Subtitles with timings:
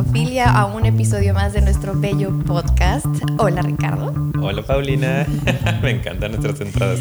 [0.00, 3.04] Psicofilia a un episodio más de nuestro bello podcast.
[3.36, 4.14] Hola Ricardo.
[4.40, 5.26] Hola Paulina,
[5.82, 7.00] me encantan nuestras entradas.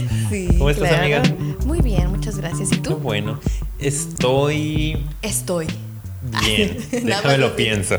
[0.58, 1.24] ¿Cómo estás amiga?
[1.66, 2.74] Muy bien, muchas gracias.
[2.74, 2.98] ¿Y tú?
[2.98, 3.40] bueno,
[3.80, 5.02] estoy...
[5.22, 5.68] Estoy.
[6.42, 7.98] Bien, déjame lo pienso.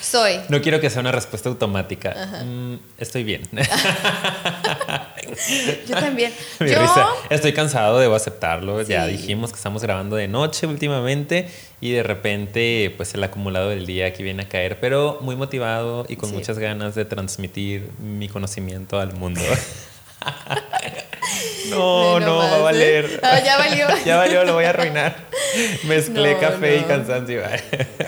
[0.00, 0.40] Soy.
[0.48, 2.42] No quiero que sea una respuesta automática.
[2.44, 3.42] Mm, estoy bien.
[5.88, 6.32] Yo también.
[7.30, 8.82] Estoy cansado, debo aceptarlo.
[8.82, 11.48] Ya dijimos que estamos grabando de noche últimamente
[11.80, 16.06] y de repente pues el acumulado del día aquí viene a caer, pero muy motivado
[16.08, 19.40] y con muchas ganas de transmitir mi conocimiento al mundo.
[21.70, 23.20] No, no, va a valer.
[23.22, 23.86] Ah, ya valió.
[24.04, 25.16] ya valió, lo voy a arruinar.
[25.84, 27.42] Mezclé café y cansancio.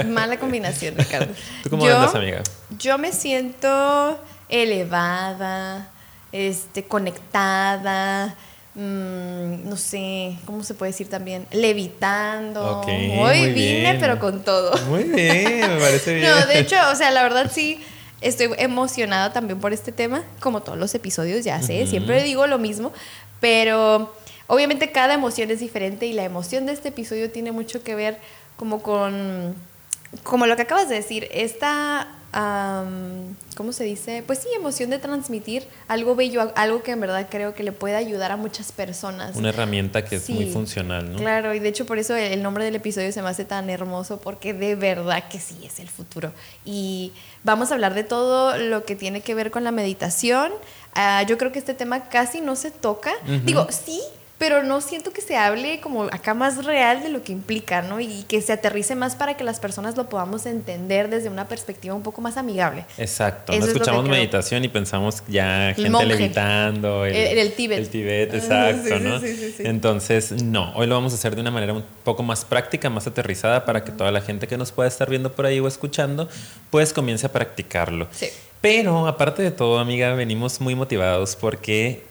[0.06, 1.32] Mala combinación, Ricardo.
[1.62, 2.42] ¿Tú cómo andas, amiga?
[2.78, 5.91] Yo me siento elevada,
[6.34, 8.34] este, conectada.
[8.74, 11.46] Mm, no sé, ¿cómo se puede decir también?
[11.52, 12.80] Levitando.
[12.80, 14.76] Hoy vine, pero con todo.
[14.88, 16.28] Muy bien, me parece bien.
[16.28, 17.80] No, de hecho, o sea, la verdad sí,
[18.20, 22.58] estoy emocionada también por este tema, como todos los episodios, ya sé, siempre digo lo
[22.58, 22.92] mismo,
[23.38, 24.12] pero
[24.48, 28.19] obviamente cada emoción es diferente y la emoción de este episodio tiene mucho que ver
[28.56, 29.54] como con,
[30.24, 32.08] como lo que acabas de decir, esta,
[33.56, 34.24] ¿cómo se dice?
[34.27, 37.96] Pues sí, emoción de transmitir algo bello, algo que en verdad creo que le puede
[37.96, 39.36] ayudar a muchas personas.
[39.36, 41.18] Una herramienta que es muy funcional, ¿no?
[41.18, 44.20] Claro, y de hecho por eso el nombre del episodio se me hace tan hermoso,
[44.20, 46.32] porque de verdad que sí es el futuro.
[46.64, 47.12] Y
[47.44, 50.52] vamos a hablar de todo lo que tiene que ver con la meditación,
[50.94, 53.12] Ah, yo creo que este tema casi no se toca.
[53.44, 54.00] Digo, sí,
[54.38, 58.00] pero no siento que se hable como acá más real de lo que implica, ¿no?
[58.00, 61.94] Y que se aterrice más para que las personas lo podamos entender desde una perspectiva
[61.94, 62.84] un poco más amigable.
[62.98, 63.52] Exacto.
[63.56, 67.06] no escuchamos meditación y pensamos ya gente levitando.
[67.06, 67.78] El, el, el, Tíbet.
[67.78, 69.20] El Tíbet, exacto, ¿no?
[69.58, 73.06] Entonces, no, hoy lo vamos a hacer de una manera un poco más práctica, más
[73.06, 76.28] aterrizada para que toda la gente que nos pueda estar viendo por ahí o escuchando,
[76.70, 78.09] pues comience a practicarlo.
[78.10, 78.28] Sí.
[78.60, 82.03] Pero aparte de todo, amiga, venimos muy motivados porque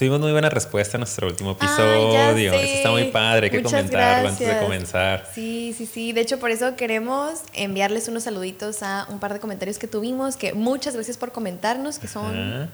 [0.00, 2.54] tuvimos muy buena respuesta a nuestro último episodio.
[2.54, 5.28] eso está muy padre, hay que comentarlo antes de comenzar.
[5.34, 6.14] Sí, sí, sí.
[6.14, 10.36] De hecho, por eso queremos enviarles unos saluditos a un par de comentarios que tuvimos,
[10.36, 12.70] que muchas gracias por comentarnos, que son...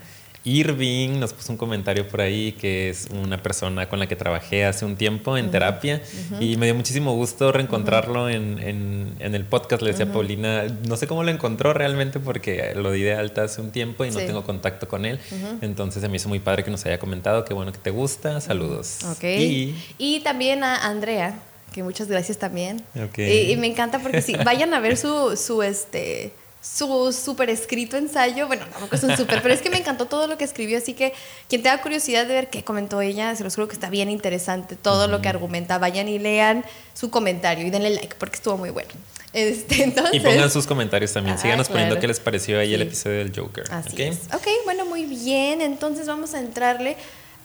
[0.47, 4.65] Irving nos puso un comentario por ahí que es una persona con la que trabajé
[4.65, 6.01] hace un tiempo en terapia
[6.41, 9.83] y me dio muchísimo gusto reencontrarlo en, el podcast.
[9.83, 13.43] Le decía a Paulina, no sé cómo lo encontró realmente porque lo di de alta
[13.43, 15.19] hace un tiempo y no tengo contacto con él.
[15.63, 18.41] Entonces se me hizo muy padre que nos haya comentado, qué bueno que te gusta,
[18.41, 19.01] saludos.
[19.23, 21.41] Y, y también a Andrea,
[21.73, 22.83] que muchas gracias también.
[23.19, 26.33] Y, me encanta porque sí, vayan a ver su, su este
[26.75, 30.27] su súper escrito ensayo, bueno, tampoco es un súper, pero es que me encantó todo
[30.27, 31.13] lo que escribió, así que
[31.49, 34.77] quien tenga curiosidad de ver qué comentó ella, se los juro que está bien interesante
[34.77, 38.71] todo lo que argumenta, vayan y lean su comentario y denle like porque estuvo muy
[38.71, 38.91] bueno.
[39.33, 43.19] Este, entonces, y pongan sus comentarios también, síganos poniendo qué les pareció ahí el episodio
[43.19, 43.65] del Joker.
[43.71, 44.21] Así es.
[44.35, 46.97] Ok, bueno, muy bien, entonces vamos a entrarle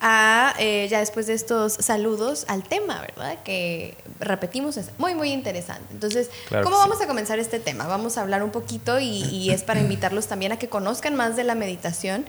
[0.02, 3.38] a, eh, ya después de estos saludos, al tema, ¿verdad?
[3.44, 5.86] Que repetimos, es muy, muy interesante.
[5.92, 7.86] Entonces, ¿cómo vamos a comenzar este tema?
[7.86, 11.44] Vamos a hablar un poquito y, es para invitarlos también a que conozcan más de
[11.44, 12.26] la meditación,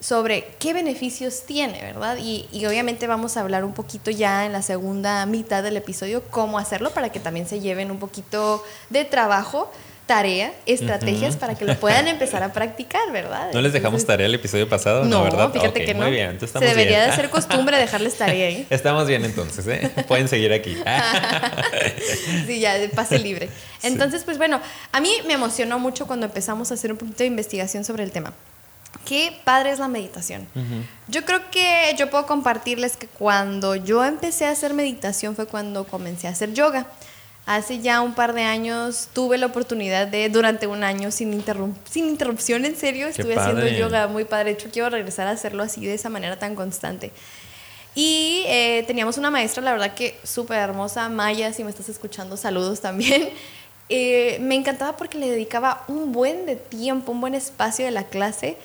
[0.00, 2.18] sobre qué beneficios tiene, ¿verdad?
[2.20, 6.22] Y, y, obviamente vamos a hablar un poquito ya en la segunda mitad del episodio
[6.30, 9.70] cómo hacerlo para que también se lleven un poquito de trabajo
[10.06, 13.50] tarea, estrategias para que lo puedan empezar a practicar, ¿verdad?
[13.52, 15.04] ¿No les dejamos tarea el episodio pasado?
[15.04, 15.52] No, ¿verdad?
[15.52, 16.02] fíjate que no.
[16.02, 18.66] Muy bien, Se debería de ser costumbre dejarles tarea ahí.
[18.70, 19.90] Estamos bien entonces, ¿eh?
[20.06, 20.76] Pueden seguir aquí.
[22.46, 23.48] sí, ya, de pase libre.
[23.82, 24.60] Entonces, pues bueno,
[24.92, 28.12] a mí me emocionó mucho cuando empezamos a hacer un poquito de investigación sobre el
[28.12, 28.32] tema.
[29.04, 30.46] Qué padre es la meditación.
[31.08, 35.84] Yo creo que yo puedo compartirles que cuando yo empecé a hacer meditación fue cuando
[35.84, 36.86] comencé a hacer yoga.
[37.46, 41.44] Hace ya un par de años tuve la oportunidad de, durante un año, sin,
[41.84, 44.46] sin interrupción, en serio, estuve haciendo yoga muy padre.
[44.46, 47.12] De hecho, quiero regresar a hacerlo así, de esa manera tan constante.
[47.94, 52.36] Y eh, teníamos una maestra, la verdad que súper hermosa, Maya, si me estás escuchando,
[52.36, 53.28] saludos también.
[53.90, 58.04] Eh, me encantaba porque le dedicaba un buen de tiempo, un buen espacio de la
[58.04, 58.56] clase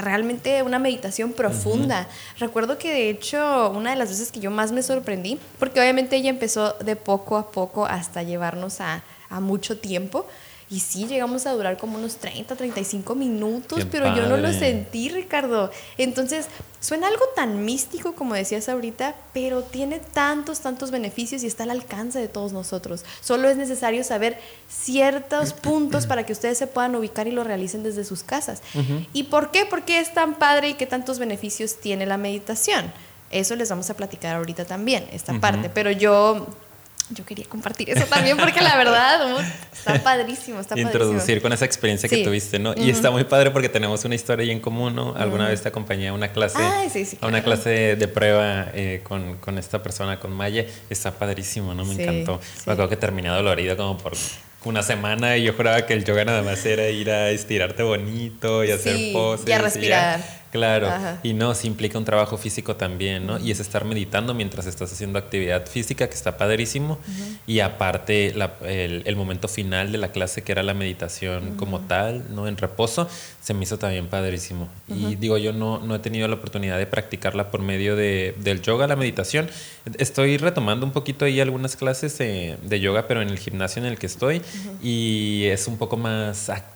[0.00, 2.08] realmente una meditación profunda.
[2.38, 6.16] Recuerdo que de hecho una de las veces que yo más me sorprendí, porque obviamente
[6.16, 10.26] ella empezó de poco a poco hasta llevarnos a, a mucho tiempo,
[10.68, 15.08] y sí, llegamos a durar como unos 30, 35 minutos, pero yo no lo sentí,
[15.08, 15.70] Ricardo.
[15.96, 16.48] Entonces,
[16.86, 21.70] suena algo tan místico como decías ahorita, pero tiene tantos, tantos beneficios y está al
[21.70, 23.04] alcance de todos nosotros.
[23.20, 24.38] Solo es necesario saber
[24.68, 28.62] ciertos puntos para que ustedes se puedan ubicar y lo realicen desde sus casas.
[29.12, 29.66] ¿Y por qué?
[29.66, 32.92] ¿Por qué es tan padre y qué tantos beneficios tiene la meditación?
[33.32, 35.68] Eso les vamos a platicar ahorita también, esta parte.
[35.68, 36.46] Pero yo
[37.10, 39.38] yo quería compartir eso también porque la verdad
[39.72, 42.74] está padrísimo, está Introducir con esa experiencia que tuviste, ¿no?
[42.76, 45.14] Y está muy padre porque tenemos una historia ahí en común, ¿no?
[45.16, 46.62] Alguna vez te acompañé a una clase,
[47.20, 50.66] a una clase de prueba eh, con, con, esta persona, con Maya.
[50.90, 51.84] Está padrísimo, ¿no?
[51.84, 52.40] Me encantó.
[52.66, 54.14] Me acuerdo que terminé dolorido como por
[54.64, 58.64] una semana y yo juraba que el yoga nada más era ir a estirarte bonito
[58.64, 59.48] y hacer poses.
[59.48, 60.20] Y a respirar.
[60.52, 60.88] Claro,
[61.22, 63.38] y no, se implica un trabajo físico también, ¿no?
[63.38, 66.98] Y es estar meditando mientras estás haciendo actividad física, que está padrísimo,
[67.46, 68.34] y aparte
[68.64, 72.46] el, momento final de la clase, que era la meditación como tal, ¿no?
[72.48, 73.08] En reposo,
[73.42, 74.68] se me hizo también padrísimo.
[74.88, 78.62] Y digo, yo no, no he tenido la oportunidad de practicarla por medio de, del
[78.62, 79.48] yoga, la meditación.
[79.98, 83.88] Estoy retomando un poquito ahí algunas clases de, de yoga, pero en el gimnasio en
[83.88, 84.42] el que estoy,
[84.82, 86.75] y es un poco más activo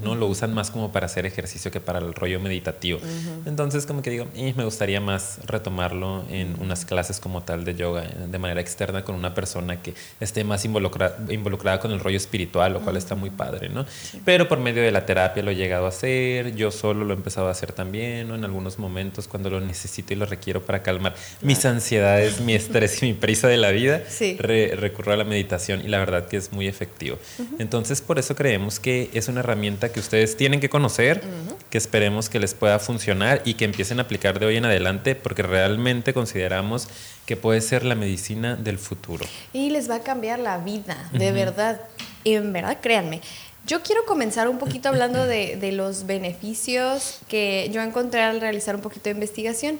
[0.00, 0.14] ¿no?
[0.14, 2.98] Lo usan más como para hacer ejercicio que para el rollo meditativo.
[3.44, 7.74] Entonces, como que digo, eh, me gustaría más retomarlo en unas clases como tal de
[7.74, 12.72] yoga, de manera externa, con una persona que esté más involucrada con el rollo espiritual,
[12.72, 13.84] lo cual está muy padre, ¿no?
[14.24, 17.16] Pero por medio de la terapia lo he llegado a hacer, yo solo lo he
[17.16, 18.36] empezado a hacer también, ¿no?
[18.36, 23.02] En algunos momentos cuando lo necesito y lo requiero para calmar mis ansiedades, mi estrés
[23.02, 24.02] y mi prisa de la vida,
[24.38, 27.18] recurro a la meditación y la verdad que es muy efectivo.
[27.58, 29.49] Entonces, por eso creemos que es una herramienta
[29.92, 31.22] que ustedes tienen que conocer,
[31.70, 35.14] que esperemos que les pueda funcionar y que empiecen a aplicar de hoy en adelante,
[35.14, 36.88] porque realmente consideramos
[37.26, 39.24] que puede ser la medicina del futuro.
[39.52, 41.80] Y les va a cambiar la vida, de verdad.
[42.24, 43.20] En verdad, créanme.
[43.66, 48.74] Yo quiero comenzar un poquito hablando de, de los beneficios que yo encontré al realizar
[48.74, 49.78] un poquito de investigación.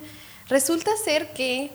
[0.49, 1.71] Resulta ser que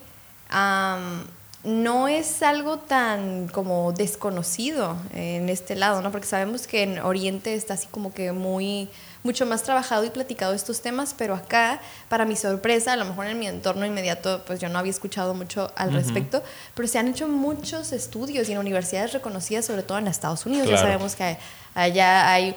[1.66, 6.12] no es algo tan como desconocido en este lado, ¿no?
[6.12, 8.90] Porque sabemos que en Oriente está así como que muy
[9.24, 13.26] mucho más trabajado y platicado estos temas, pero acá, para mi sorpresa, a lo mejor
[13.26, 16.44] en mi entorno inmediato, pues yo no había escuchado mucho al respecto,
[16.76, 20.70] pero se han hecho muchos estudios y en universidades reconocidas, sobre todo en Estados Unidos.
[20.70, 21.40] Ya sabemos que
[21.74, 22.56] allá hay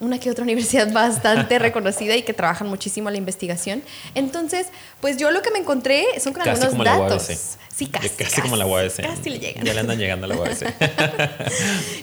[0.00, 3.82] una que otra universidad bastante reconocida y que trabajan muchísimo la investigación.
[4.14, 4.66] Entonces,
[5.00, 7.56] pues yo lo que me encontré son con algunos datos.
[7.74, 8.10] Sí, casi.
[8.10, 8.96] Casi, como la UAS.
[8.96, 9.64] Casi le llegan.
[9.64, 10.64] Ya le andan llegando a la UAS.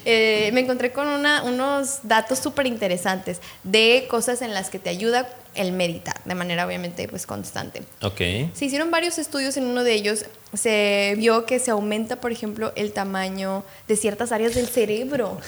[0.06, 4.90] Eh, me encontré con una, unos datos súper interesantes de cosas en las que te
[4.90, 7.84] ayuda el meditar, de manera obviamente pues constante.
[8.02, 8.18] Ok.
[8.54, 12.72] Se hicieron varios estudios, en uno de ellos se vio que se aumenta, por ejemplo,
[12.76, 15.40] el tamaño de ciertas áreas del cerebro.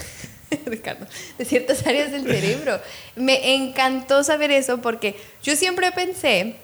[0.66, 1.06] Ricardo,
[1.38, 2.80] de ciertas áreas del cerebro.
[3.16, 6.56] Me encantó saber eso porque yo siempre pensé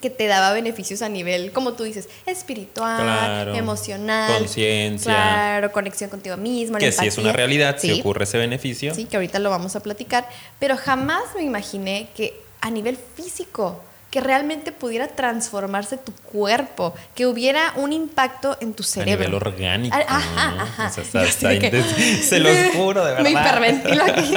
[0.00, 6.36] que te daba beneficios a nivel, como tú dices, espiritual, emocional, conciencia, claro, conexión contigo
[6.36, 6.76] mismo.
[6.78, 8.94] Que sí es una realidad, si ocurre ese beneficio.
[8.94, 10.28] Sí, que ahorita lo vamos a platicar,
[10.58, 13.80] pero jamás me imaginé que a nivel físico
[14.12, 19.24] que realmente pudiera transformarse tu cuerpo, que hubiera un impacto en tu cerebro.
[19.24, 19.96] A nivel orgánico.
[19.96, 20.90] Ajá, ajá.
[20.92, 23.24] se los juro, de verdad.
[23.24, 24.34] Me hiperventilo aquí.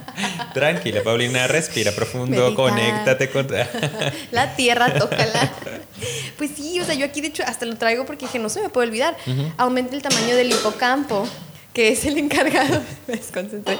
[0.54, 3.46] Tranquila, Paulina, respira profundo, conéctate con...
[4.30, 5.52] La tierra, tócala.
[6.38, 8.62] Pues sí, o sea, yo aquí de hecho hasta lo traigo porque dije, no se
[8.62, 9.14] me puede olvidar.
[9.58, 11.28] Aumenta el tamaño del hipocampo,
[11.74, 13.78] que es el encargado, me desconcentré,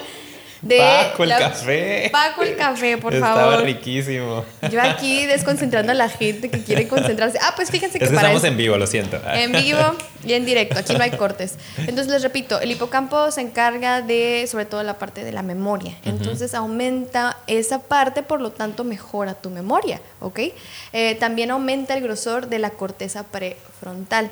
[0.61, 2.09] Paco el café.
[2.11, 3.43] Paco el café, por favor.
[3.43, 4.43] Estaba riquísimo.
[4.71, 7.39] Yo aquí desconcentrando a la gente que quiere concentrarse.
[7.41, 9.19] Ah, pues fíjense que, es que estamos en vivo, lo siento.
[9.33, 9.95] En vivo
[10.25, 11.55] y en directo, aquí no hay cortes.
[11.77, 15.95] Entonces les repito, el hipocampo se encarga de, sobre todo, la parte de la memoria.
[16.03, 20.39] Entonces aumenta esa parte, por lo tanto mejora tu memoria, ¿ok?
[20.91, 24.31] Eh, también aumenta el grosor de la corteza prefrontal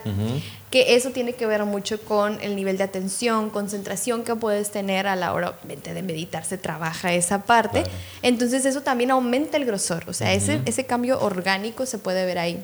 [0.70, 5.08] que eso tiene que ver mucho con el nivel de atención, concentración que puedes tener
[5.08, 7.84] a la hora de meditar, se trabaja esa parte.
[8.22, 12.38] Entonces eso también aumenta el grosor, o sea, ese, ese cambio orgánico se puede ver
[12.38, 12.64] ahí.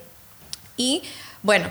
[0.76, 1.04] Y
[1.44, 1.70] bueno,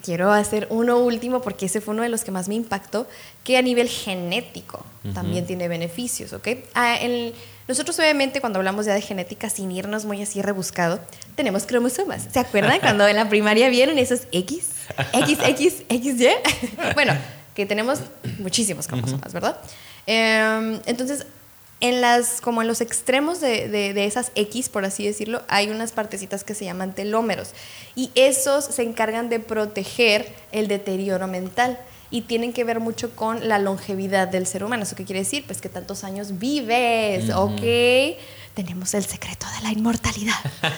[0.00, 3.06] quiero hacer uno último porque ese fue uno de los que más me impactó,
[3.44, 4.84] que a nivel genético
[5.14, 6.48] también tiene beneficios, ¿ok?
[6.74, 6.96] Ah,
[7.66, 11.00] nosotros obviamente cuando hablamos ya de genética, sin irnos muy así rebuscado,
[11.34, 12.28] tenemos cromosomas.
[12.32, 14.71] ¿Se acuerdan cuando en la primaria vieron esos X?
[15.12, 16.28] X, X, XY.
[16.94, 17.14] bueno,
[17.54, 18.00] que tenemos
[18.38, 19.58] muchísimos cromosomas, ¿verdad?
[20.06, 21.26] Em, entonces,
[21.80, 25.92] en las, como en los extremos de, de, esas X, por así decirlo, hay unas
[25.92, 27.50] partecitas que se llaman telómeros.
[27.96, 31.78] Y esos se encargan de proteger el deterioro mental
[32.12, 34.84] y tienen que ver mucho con la longevidad del ser humano.
[34.84, 35.44] ¿Eso qué quiere decir?
[35.46, 37.62] Pues que tantos años vives, ¿ok?
[38.54, 40.34] Tenemos el secreto de la inmortalidad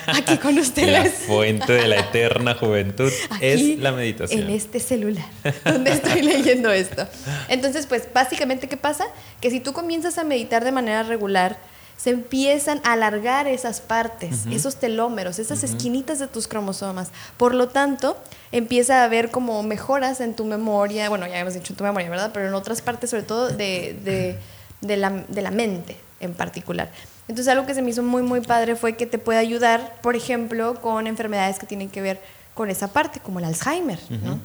[0.06, 0.90] aquí con ustedes.
[0.90, 4.42] La fuente de la eterna juventud es la meditación.
[4.42, 5.26] En este celular,
[5.64, 7.06] donde estoy leyendo esto.
[7.48, 9.04] Entonces, pues básicamente, ¿qué pasa?
[9.40, 11.58] Que si tú comienzas a meditar de manera regular,
[11.96, 17.10] se empiezan a alargar esas partes, esos telómeros, esas esquinitas de tus cromosomas.
[17.36, 18.16] Por lo tanto,
[18.52, 22.10] empieza a haber como mejoras en tu memoria, bueno, ya hemos dicho en tu memoria,
[22.10, 22.30] ¿verdad?
[22.34, 24.36] Pero en otras partes, sobre todo de,
[24.80, 26.90] de, la, de la mente en particular.
[27.28, 30.14] Entonces algo que se me hizo muy, muy padre fue que te puede ayudar, por
[30.14, 32.20] ejemplo, con enfermedades que tienen que ver
[32.54, 34.38] con esa parte, como el Alzheimer, ¿no?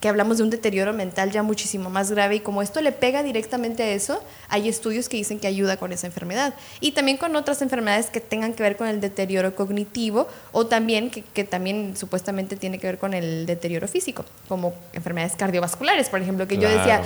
[0.00, 3.22] Que hablamos de un deterioro mental ya muchísimo más grave y como esto le pega
[3.22, 6.54] directamente a eso, hay estudios que dicen que ayuda con esa enfermedad.
[6.80, 11.10] Y también con otras enfermedades que tengan que ver con el deterioro cognitivo o también
[11.10, 16.20] que, que también supuestamente tiene que ver con el deterioro físico, como enfermedades cardiovasculares, por
[16.20, 17.02] ejemplo, que yo decía,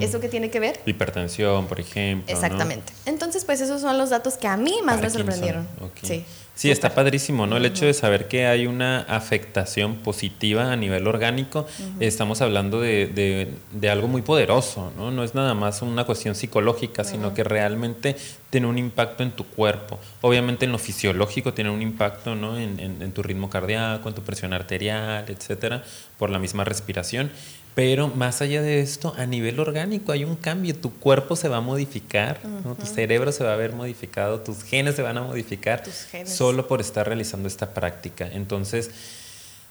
[0.00, 0.80] ¿eso qué tiene que ver?
[0.86, 2.32] Hipertensión, por ejemplo.
[2.32, 2.92] Exactamente.
[3.04, 5.66] Entonces, pues esos son los datos que a mí más me sorprendieron.
[6.02, 6.24] Sí.
[6.58, 7.56] Sí, está padrísimo, ¿no?
[7.56, 11.68] El hecho de saber que hay una afectación positiva a nivel orgánico,
[12.00, 15.12] estamos hablando de, de, algo muy poderoso, ¿no?
[15.12, 18.16] No es nada más una cuestión psicológica, sino que realmente
[18.50, 20.00] tiene un impacto en tu cuerpo.
[20.20, 22.58] Obviamente en lo fisiológico tiene un impacto, ¿no?
[22.58, 25.84] En, en, en tu ritmo cardíaco, en tu presión arterial, etcétera,
[26.18, 27.30] por la misma respiración.
[27.78, 30.74] Pero más allá de esto, a nivel orgánico hay un cambio.
[30.74, 32.40] Tu cuerpo se va a modificar,
[32.76, 35.84] tu cerebro se va a ver modificado, tus genes se van a modificar
[36.24, 38.28] solo por estar realizando esta práctica.
[38.32, 38.90] Entonces,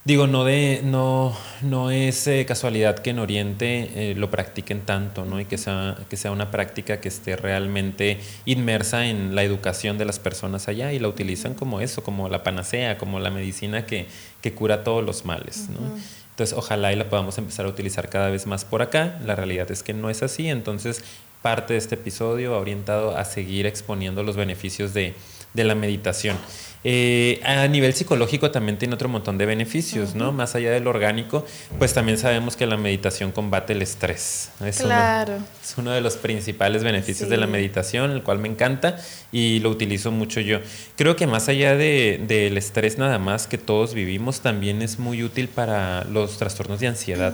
[0.05, 5.25] digo, no, de, no, no es eh, casualidad que en Oriente eh, lo practiquen tanto
[5.25, 5.41] ¿no?
[5.41, 10.05] y que sea, que sea una práctica que esté realmente inmersa en la educación de
[10.05, 14.07] las personas allá y la utilizan como eso, como la panacea, como la medicina que,
[14.41, 15.67] que cura todos los males.
[15.71, 15.97] ¿no?
[16.37, 19.19] Entonces, ojalá y la podamos empezar a utilizar cada vez más por acá.
[19.25, 20.49] La realidad es que no es así.
[20.49, 21.03] Entonces,
[21.41, 25.15] parte de este episodio ha orientado a seguir exponiendo los beneficios de,
[25.57, 26.37] de la meditación.
[26.83, 30.31] Eh, a nivel psicológico también tiene otro montón de beneficios, ¿no?
[30.31, 31.45] Más allá del orgánico,
[31.79, 34.51] pues también sabemos que la meditación combate el estrés.
[34.63, 35.35] Es claro.
[35.35, 38.95] Uno, es uno de los principales beneficios de la meditación, el cual me encanta
[39.33, 40.59] y lo utilizo mucho yo.
[40.95, 45.23] Creo que más allá del de, estrés nada más que todos vivimos, también es muy
[45.23, 47.33] útil para los trastornos de ansiedad.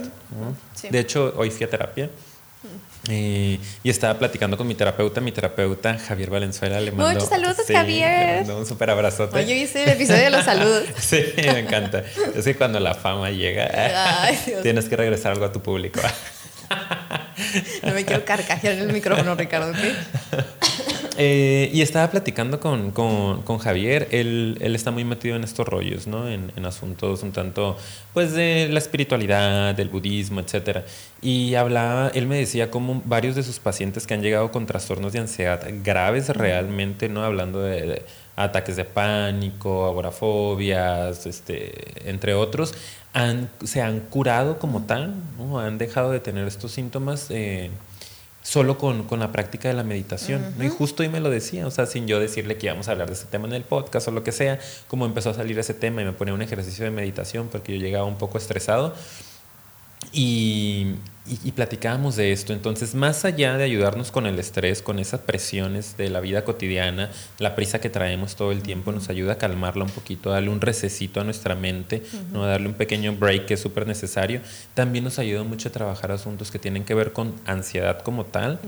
[0.90, 2.10] De hecho, hoy fui a terapia
[3.08, 6.80] y estaba platicando con mi terapeuta, mi terapeuta Javier Valenzuela.
[6.80, 8.46] Le mandó, Muchos saludos, Javier.
[8.46, 9.38] Le un súper abrazote.
[9.38, 10.84] Oye, hice el episodio de los saludos.
[10.98, 12.04] sí, me encanta.
[12.34, 13.70] Es que cuando la fama llega,
[14.62, 16.00] tienes que regresar algo a tu público.
[17.82, 19.72] no me quiero carcajear en el micrófono, Ricardo.
[21.16, 25.66] Eh, y estaba platicando con, con, con Javier, él, él, está muy metido en estos
[25.66, 26.28] rollos, ¿no?
[26.28, 27.76] En, en, asuntos un tanto,
[28.12, 30.80] pues, de la espiritualidad, del budismo, etc.
[31.22, 35.12] Y hablaba, él me decía como varios de sus pacientes que han llegado con trastornos
[35.12, 37.22] de ansiedad graves realmente, ¿no?
[37.22, 38.02] Hablando de, de
[38.36, 42.74] ataques de pánico, agorafobias, este, entre otros,
[43.12, 45.60] han, se han curado como tal, ¿no?
[45.60, 47.28] Han dejado de tener estos síntomas.
[47.30, 47.70] Eh,
[48.44, 50.54] solo con, con, la práctica de la meditación.
[50.58, 50.64] ¿no?
[50.64, 53.08] Y justo ahí me lo decía, o sea, sin yo decirle que íbamos a hablar
[53.08, 55.72] de ese tema en el podcast o lo que sea, como empezó a salir ese
[55.72, 58.94] tema y me ponía un ejercicio de meditación porque yo llegaba un poco estresado.
[60.12, 60.94] Y,
[61.26, 62.52] y, platicábamos de esto.
[62.52, 67.10] Entonces, más allá de ayudarnos con el estrés, con esas presiones de la vida cotidiana,
[67.38, 70.50] la prisa que traemos todo el tiempo nos ayuda a calmarla un poquito, a darle
[70.50, 72.44] un recesito a nuestra mente, ¿no?
[72.44, 74.42] a darle un pequeño break que es súper necesario.
[74.74, 78.60] También nos ayuda mucho a trabajar asuntos que tienen que ver con ansiedad como tal,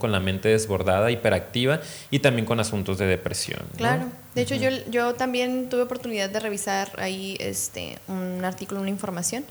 [0.00, 1.80] con la mente desbordada, hiperactiva
[2.10, 3.60] y también con asuntos de depresión.
[3.76, 4.06] Claro.
[4.34, 9.44] De hecho, yo, yo también tuve oportunidad de revisar ahí este, un artículo, una información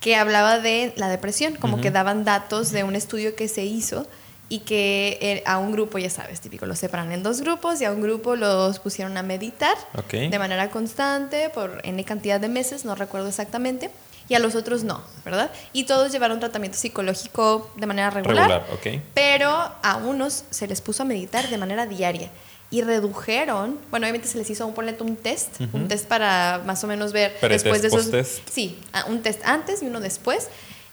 [0.00, 4.06] que hablaba de la depresión, como que daban datos de un estudio que se hizo
[4.48, 7.84] y que eh, a un grupo, ya sabes, típico, los separan en dos grupos y
[7.84, 9.76] a un grupo los pusieron a meditar
[10.10, 13.90] de manera constante por N cantidad de meses, no recuerdo exactamente,
[14.28, 15.50] y a los otros no, ¿verdad?
[15.72, 21.02] Y todos llevaron tratamiento psicológico de manera regular, regular pero a unos se les puso
[21.02, 22.30] a meditar de manera diaria
[22.70, 26.86] y redujeron, bueno, obviamente se les hizo un, un test, un test para más o
[26.86, 28.10] menos ver después de esos...
[28.10, 28.48] Test.
[28.48, 30.48] Sí, un test antes y uno después.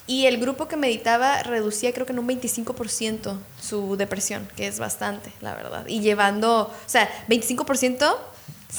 [0.08, 4.80] Y el grupo que meditaba reducía creo que en un 25% su depresión, que es
[4.80, 5.86] bastante, la verdad.
[5.88, 8.16] Y llevando, o sea, 25%...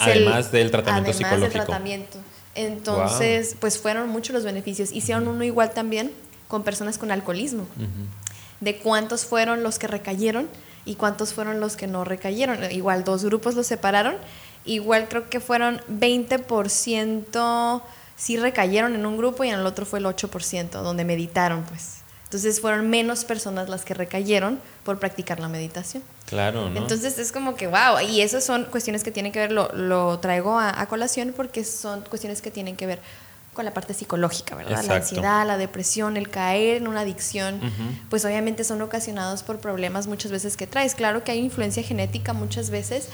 [0.00, 1.58] Además del tratamiento además psicológico.
[1.58, 2.18] Del tratamiento.
[2.54, 4.90] Entonces, pues fueron muchos los beneficios.
[4.90, 6.12] Hicieron uno igual también
[6.48, 7.66] con personas con alcoholismo.
[8.60, 10.48] De cuántos fueron los que recayeron
[10.88, 12.70] y cuántos fueron los que no recayeron.
[12.72, 14.16] Igual dos grupos los separaron,
[14.64, 17.82] igual creo que fueron 20%
[18.16, 21.98] sí recayeron en un grupo y en el otro fue el 8%, donde meditaron pues.
[22.24, 26.02] Entonces fueron menos personas las que recayeron por practicar la meditación.
[26.26, 26.78] Claro, ¿no?
[26.78, 30.18] Entonces es como que, wow, y esas son cuestiones que tienen que ver, lo, lo
[30.18, 33.00] traigo a, a, colación porque son cuestiones que tienen que ver
[33.58, 34.70] con la parte psicológica, ¿verdad?
[34.74, 34.92] Exacto.
[34.92, 38.08] La ansiedad, la depresión, el caer en una adicción, uh -huh.
[38.08, 40.94] pues obviamente son ocasionados por problemas muchas veces que traes.
[40.94, 43.08] Claro que hay influencia genética muchas veces,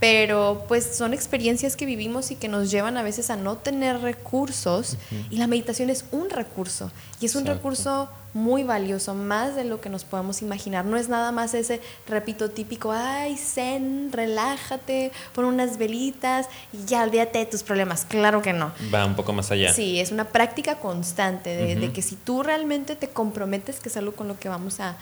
[0.00, 4.00] pero pues son experiencias que vivimos y que nos llevan a veces a no tener
[4.00, 4.96] recursos
[5.28, 6.90] y la meditación es un recurso
[7.20, 10.84] y es un recurso muy valioso, más de lo que nos podemos imaginar.
[10.84, 17.02] No es nada más ese, repito, típico, ay, zen, relájate, pon unas velitas y ya
[17.02, 18.04] olvídate de tus problemas.
[18.04, 18.72] Claro que no.
[18.94, 19.74] Va un poco más allá.
[19.74, 24.12] Sí, es una práctica constante de, que si tú realmente te comprometes, que es algo
[24.12, 24.96] con lo que vamos a,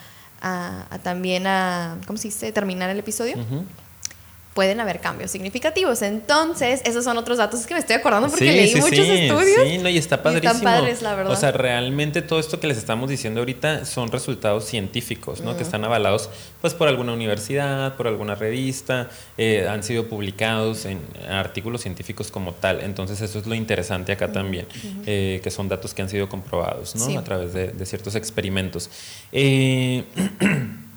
[1.02, 3.36] también a, ¿cómo se dice?, terminar el episodio
[4.58, 6.02] pueden haber cambios significativos.
[6.02, 9.68] Entonces, esos son otros datos que me estoy acordando porque leí muchos estudios.
[9.68, 10.52] Sí, no, y está padrísimo.
[10.52, 11.32] están padres, la verdad.
[11.32, 15.56] O sea, realmente todo esto que les estamos diciendo ahorita son resultados científicos, ¿no?
[15.56, 16.28] Que están avalados
[16.60, 22.52] pues por alguna universidad, por alguna revista, eh, han sido publicados en artículos científicos como
[22.52, 22.80] tal.
[22.80, 24.66] Entonces, eso es lo interesante acá también,
[25.06, 27.16] eh, que son datos que han sido comprobados, ¿no?
[27.16, 28.90] A través de, de ciertos experimentos.
[29.30, 30.02] Eh,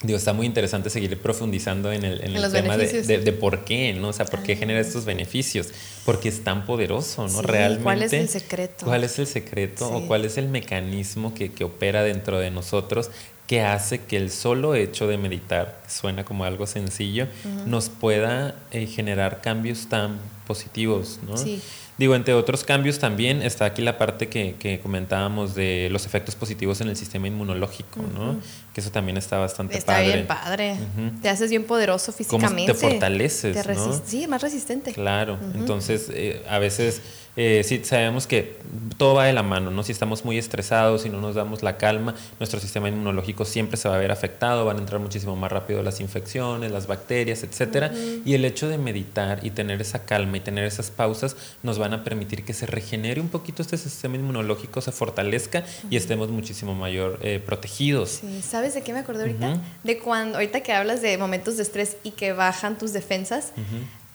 [0.00, 2.20] Digo, está muy interesante seguir profundizando en el,
[2.52, 4.08] tema de, por qué, ¿no?
[4.08, 5.68] O sea, por qué genera estos beneficios.
[6.04, 7.42] Porque es tan poderoso, ¿no?
[7.42, 7.82] Realmente.
[7.82, 8.86] ¿Cuál es el secreto?
[8.86, 13.10] ¿Cuál es el secreto o cuál es el mecanismo que, opera dentro de nosotros
[13.48, 17.26] que hace que el solo hecho de meditar, suena como algo sencillo,
[17.66, 21.36] nos pueda eh, generar cambios tan positivos, ¿no?
[21.36, 21.60] Sí.
[21.98, 26.80] Digo, entre otros cambios también está aquí la parte que, comentábamos de los efectos positivos
[26.80, 28.38] en el sistema inmunológico, ¿no?
[28.72, 30.04] Que eso también está bastante padre.
[30.04, 30.76] Está bien padre.
[31.20, 32.72] Te haces bien poderoso físicamente.
[32.72, 34.00] te fortaleces, ¿no?
[34.06, 34.92] Sí, más resistente.
[34.92, 35.38] Claro.
[35.54, 37.02] Entonces, eh, a veces
[37.40, 38.56] eh, sí sabemos que
[38.96, 39.84] todo va de la mano, ¿no?
[39.84, 43.88] Si estamos muy estresados, si no nos damos la calma, nuestro sistema inmunológico siempre se
[43.88, 47.92] va a ver afectado, van a entrar muchísimo más rápido las infecciones, las bacterias, etcétera.
[48.24, 51.94] Y el hecho de meditar y tener esa calma y tener esas pausas nos van
[51.94, 56.74] a permitir que se regenere un poquito este sistema inmunológico, se fortalezca y estemos muchísimo
[56.74, 58.18] mayor eh, protegidos.
[58.20, 59.62] Sí, ¿sabes de qué me acordé ahorita?
[59.84, 63.52] De cuando, ahorita que hablas de momentos de estrés y que bajan tus defensas,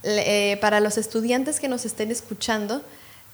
[0.03, 2.82] eh, para los estudiantes que nos estén escuchando,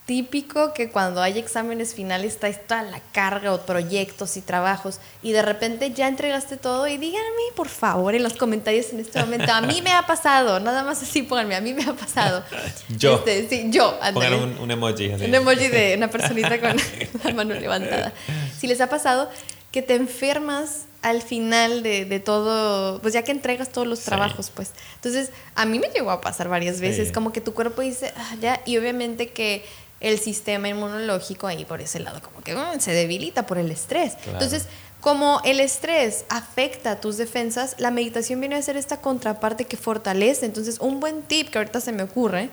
[0.09, 5.33] típico que cuando hay exámenes finales está toda la carga o proyectos y trabajos y
[5.33, 9.51] de repente ya entregaste todo y díganme por favor en los comentarios en este momento,
[9.51, 12.43] a mí me ha pasado, nada más así pónganme, a mí me ha pasado.
[12.97, 13.17] Yo.
[13.17, 13.99] Este, sí, yo.
[14.11, 15.09] Pongan un, emoji.
[15.09, 16.75] Un emoji de una personita con
[17.23, 18.11] la mano levantada.
[18.57, 19.29] Si les ha pasado
[19.71, 24.71] que te enfermas al final de, todo, pues ya que entregas todos los trabajos, pues.
[24.95, 28.35] Entonces, a mí me llegó a pasar varias veces, como que tu cuerpo dice, ah,
[28.41, 29.63] ya, y obviamente que
[29.99, 34.13] el sistema inmunológico ahí por ese lado como que mm, se debilita por el estrés.
[34.25, 34.67] Entonces,
[35.01, 40.45] como el estrés afecta tus defensas, la meditación viene a ser esta contraparte que fortalece.
[40.45, 42.49] Entonces, un buen tip que ahorita se me ocurre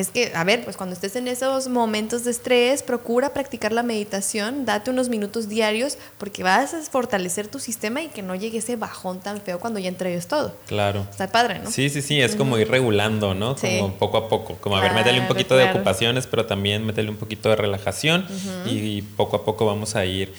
[0.00, 3.82] es que, a ver, pues cuando estés en esos momentos de estrés, procura practicar la
[3.82, 8.58] meditación, date unos minutos diarios porque vas a fortalecer tu sistema y que no llegue
[8.58, 10.54] ese bajón tan feo cuando ya entregues todo.
[10.66, 11.06] Claro.
[11.10, 11.70] Está padre, ¿no?
[11.70, 13.56] Sí, sí, sí, es como ir regulando, ¿no?
[13.56, 17.10] Como poco a poco, como a ver, métele un poquito de ocupaciones, pero también métele
[17.10, 18.26] un poquito de relajación
[18.66, 20.32] y, poco a poco vamos a ir...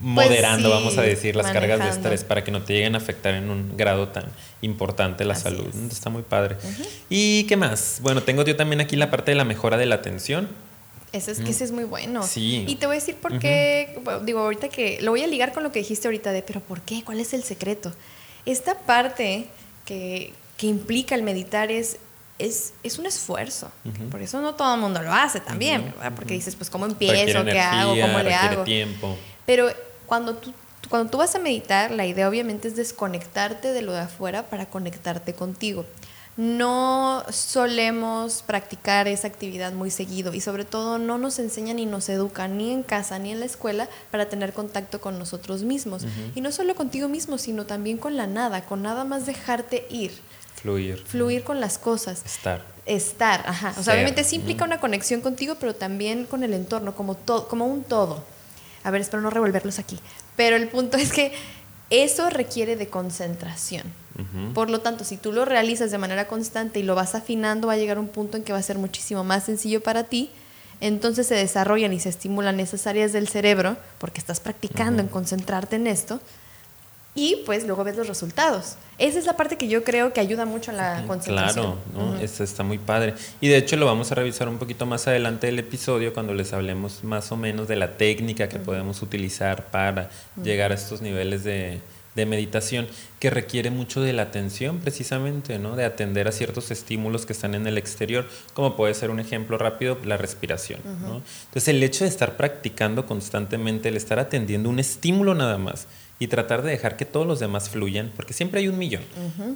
[0.00, 2.94] Mm, pues moderando, vamos a decir, las cargas de estrés para que no te lleguen
[2.94, 4.24] a afectar en un grado tan
[4.62, 5.68] importante la salud.
[5.90, 6.56] Está muy padre.
[7.10, 7.98] ¿Y qué más?
[8.00, 10.48] Bueno, tengo yo también aquí la parte de la mejora de la atención.
[11.12, 12.22] Eso es que ese es muy bueno.
[12.22, 12.64] Sí.
[12.68, 15.62] Y te voy a decir por qué, digo, ahorita que lo voy a ligar con
[15.64, 17.02] lo que dijiste ahorita de, pero ¿por qué?
[17.04, 17.92] ¿Cuál es el secreto?
[18.46, 19.46] Esta parte
[19.84, 21.98] que, que implica el meditar es
[22.38, 23.70] es, es, un esfuerzo.
[24.10, 27.44] Por eso no todo el mundo lo hace también, Porque dices, pues, ¿cómo empiezo?
[27.44, 27.94] ¿Qué hago?
[28.00, 28.64] ¿Cómo le hago?
[28.64, 29.18] tiempo.
[29.44, 29.70] Pero
[30.10, 30.52] cuando tú,
[30.88, 34.66] cuando tú vas a meditar, la idea obviamente es desconectarte de lo de afuera para
[34.66, 35.86] conectarte contigo.
[36.36, 42.08] No solemos practicar esa actividad muy seguido y sobre todo no nos enseñan ni nos
[42.08, 46.04] educan ni en casa ni en la escuela para tener contacto con nosotros mismos.
[46.34, 50.10] Y no solo contigo mismo, sino también con la nada, con nada más dejarte ir.
[50.56, 51.04] Fluir.
[51.06, 52.26] Fluir con las cosas.
[52.26, 52.64] Estar.
[52.84, 53.74] Estar, ajá.
[53.78, 57.46] O sea, obviamente sí implica una conexión contigo, pero también con el entorno, como, todo,
[57.46, 58.24] como un todo.
[58.84, 59.98] A ver, espero no revolverlos aquí.
[60.36, 61.32] Pero el punto es que
[61.90, 63.84] eso requiere de concentración.
[64.54, 67.72] Por lo tanto, si tú lo realizas de manera constante y lo vas afinando, va
[67.72, 70.30] a llegar un punto en que va a ser muchísimo más sencillo para ti.
[70.82, 75.76] Entonces se desarrollan y se estimulan esas áreas del cerebro, porque estás practicando en concentrarte
[75.76, 76.20] en esto,
[77.14, 78.76] y pues luego ves los resultados.
[78.98, 81.76] Esa es la parte que yo creo que ayuda mucho a la concentración.
[81.92, 82.20] Claro, ¿no?
[82.20, 83.14] está muy padre.
[83.40, 86.52] Y de hecho lo vamos a revisar un poquito más adelante del episodio cuando les
[86.52, 90.10] hablemos más o menos de la técnica que podemos utilizar para
[90.42, 91.80] llegar a estos niveles de,
[92.14, 92.86] de meditación
[93.18, 95.76] que requiere mucho de la atención precisamente, ¿no?
[95.76, 99.58] De atender a ciertos estímulos que están en el exterior, como puede ser un ejemplo
[99.58, 101.22] rápido, la respiración, ¿no?
[101.46, 105.86] Entonces el hecho de estar practicando constantemente, el estar atendiendo un estímulo nada más,
[106.20, 109.02] y tratar de dejar que todos los demás fluyan, porque siempre hay un millón.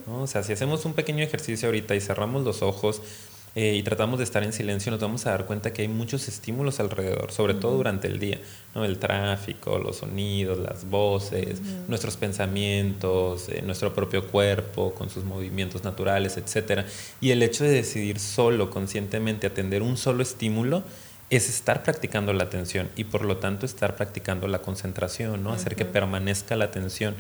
[0.09, 3.03] O sea, si hacemos un pequeño ejercicio ahorita y cerramos los ojos
[3.55, 6.27] eh, y tratamos de estar en silencio, nos vamos a dar cuenta que hay muchos
[6.27, 8.41] estímulos alrededor, sobre todo durante el día,
[8.75, 8.83] ¿no?
[8.87, 15.85] el tráfico, los sonidos, las voces, nuestros pensamientos, eh, nuestro propio cuerpo con sus movimientos
[15.85, 16.87] naturales, etc.
[17.21, 20.83] Y el hecho de decidir solo, conscientemente, atender un solo estímulo,
[21.31, 25.53] es estar practicando la atención y por lo tanto estar practicando la concentración, ¿no?
[25.53, 27.15] Hacer que permanezca la atención,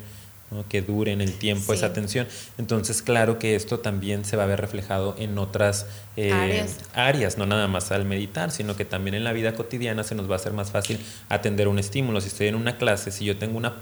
[0.68, 2.28] que dure en el tiempo esa atención.
[2.58, 5.86] Entonces, claro que esto también se va a ver reflejado en otras
[6.16, 6.78] eh, áreas.
[6.94, 10.28] áreas, no nada más al meditar, sino que también en la vida cotidiana se nos
[10.30, 12.20] va a hacer más fácil atender un estímulo.
[12.20, 13.74] Si estoy en una clase, si yo tengo una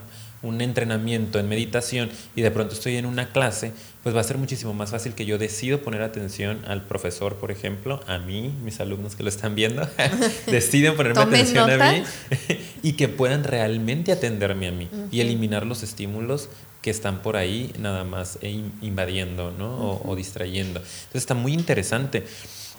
[0.43, 4.37] un entrenamiento en meditación y de pronto estoy en una clase, pues va a ser
[4.37, 8.81] muchísimo más fácil que yo decido poner atención al profesor, por ejemplo, a mí, mis
[8.81, 9.89] alumnos que lo están viendo,
[10.47, 12.03] deciden ponerme atención a mí
[12.83, 16.49] y que puedan realmente atenderme a mí y eliminar los estímulos
[16.81, 19.73] que están por ahí nada más e invadiendo ¿no?
[19.77, 20.81] o, o distrayendo.
[20.81, 22.25] Entonces está muy interesante.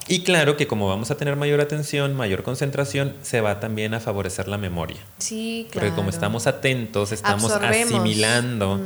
[0.06, 4.00] Y claro que como vamos a tener mayor atención, mayor concentración, se va también a
[4.00, 4.98] favorecer la memoria.
[5.18, 5.86] Sí, claro.
[5.86, 8.80] Porque como estamos atentos, estamos asimilando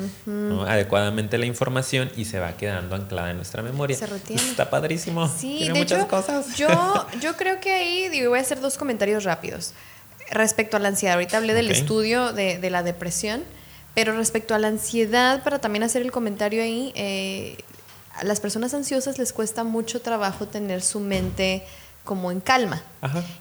[0.66, 3.96] adecuadamente la información y se va quedando anclada en nuestra memoria.
[3.96, 4.42] Se retiene.
[4.42, 5.28] Está padrísimo.
[5.28, 6.56] Sí, Tiene muchas cosas.
[6.56, 6.68] Yo,
[7.20, 9.72] yo creo que ahí digo, voy a hacer dos comentarios rápidos.
[10.30, 13.42] Respecto a la ansiedad, ahorita hablé del estudio de, de, la depresión,
[13.94, 17.56] pero respecto a la ansiedad, para también hacer el comentario ahí, eh,
[18.18, 21.64] a las personas ansiosas les cuesta mucho trabajo tener su mente
[22.04, 22.82] como en calma.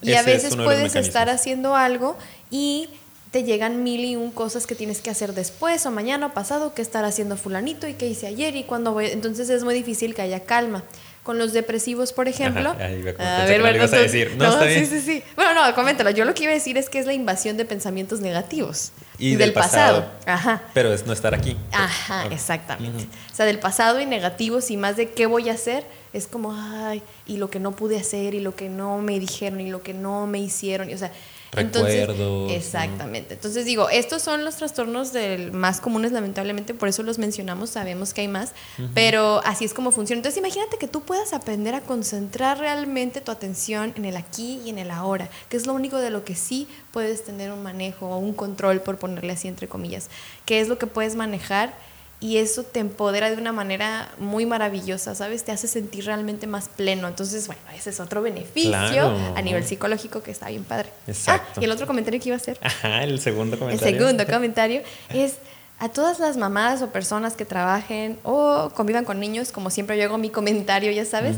[0.02, 2.18] y a veces puedes estar haciendo algo
[2.50, 2.90] y
[3.32, 6.74] te llegan mil y un cosas que tienes que hacer después o mañana o pasado,
[6.74, 9.08] que estar haciendo fulanito y qué hice ayer y cuando voy.
[9.08, 10.84] Entonces es muy difícil que haya calma.
[11.28, 12.70] Con los depresivos, por ejemplo.
[12.70, 14.34] a ver, bueno, a decir.
[14.38, 15.24] No, sí, sí, sí.
[15.36, 16.10] Bueno, no, coméntalo.
[16.12, 19.36] Yo lo que iba a decir es que es la invasión de pensamientos negativos y,
[19.36, 20.10] del, pasado.
[20.26, 20.64] Ajá.
[20.74, 21.58] Pero es no estar aquí.
[21.74, 23.10] Ajá, exactamente.
[23.30, 26.54] O sea, del pasado y negativos y más de qué voy a hacer, es como,
[26.54, 29.84] ay, y lo que no pude hacer, y lo que no me dijeron, y lo
[29.84, 30.90] que no me hicieron.
[30.90, 31.12] Y, o sea,
[31.52, 32.52] Recuerdos.
[32.52, 33.36] exactamente.
[33.36, 38.14] Entonces digo, estos son los trastornos del, más comunes, lamentablemente, por eso los mencionamos, sabemos
[38.14, 38.54] que hay más,
[38.94, 40.20] pero así es como funciona.
[40.20, 44.70] Entonces imagínate que tú puedas aprender a concentrar realmente tu atención en el aquí y
[44.70, 48.08] en el ahora, que es lo único de lo que sí puedes tener un manejo
[48.08, 50.10] o un control, por ponerle así entre comillas,
[50.46, 51.74] que es lo que puedes manejar
[52.20, 55.44] y eso te empodera de una manera muy maravillosa, ¿sabes?
[55.44, 57.08] Te hace sentir realmente más pleno.
[57.08, 60.90] Entonces, bueno, ese es otro beneficio a nivel psicológico que está bien padre.
[60.92, 61.62] Ah, Exacto.
[61.62, 62.58] y el otro comentario que iba a hacer.
[62.62, 63.88] Ajá, el segundo comentario.
[63.88, 65.36] El segundo comentario es
[65.80, 70.06] a todas las mamás o personas que trabajen o convivan con niños, como siempre yo
[70.06, 71.38] hago mi comentario, ya sabes,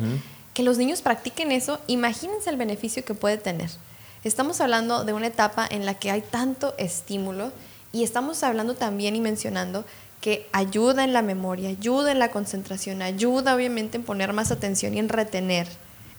[0.53, 3.69] que los niños practiquen eso, imagínense el beneficio que puede tener.
[4.23, 7.51] Estamos hablando de una etapa en la que hay tanto estímulo
[7.91, 9.83] y estamos hablando también y mencionando
[10.21, 14.93] que ayuda en la memoria, ayuda en la concentración, ayuda obviamente en poner más atención
[14.93, 15.67] y en retener.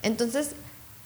[0.01, 0.51] Entonces,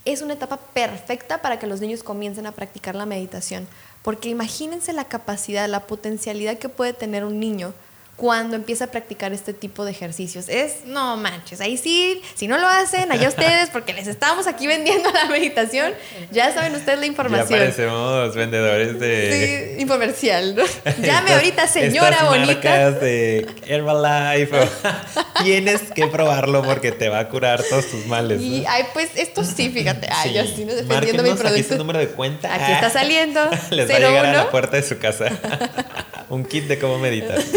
[0.06, 3.68] es una etapa perfecta para que los niños comiencen a practicar la meditación,
[4.04, 7.74] porque imagínense la capacidad, la potencialidad que puede tener un niño
[8.16, 10.48] cuando empieza a practicar este tipo de ejercicios.
[10.48, 14.68] Es, no manches, ahí sí, si no lo hacen, allá ustedes, porque les estamos aquí
[14.68, 15.94] vendiendo la meditación,
[16.32, 17.60] ya saben ustedes la información.
[17.60, 19.76] Ya parecemos vendedores de...
[19.76, 20.64] Sí, infomercial, ¿no?
[21.02, 22.92] Llame ahorita, señora estas bonita.
[22.92, 24.60] De Herbalife,
[25.44, 28.42] tienes que probarlo porque te va a curar todos tus males.
[28.42, 31.48] Y, ay, pues esto sí, fíjate, ay, yo estoy defendiendo mi producto.
[31.48, 32.54] Aquí está número de cuenta.
[32.54, 33.42] Aquí está saliendo.
[33.72, 35.26] Les va a llegar a la puerta de su casa.
[36.30, 37.40] Un kit de cómo meditar.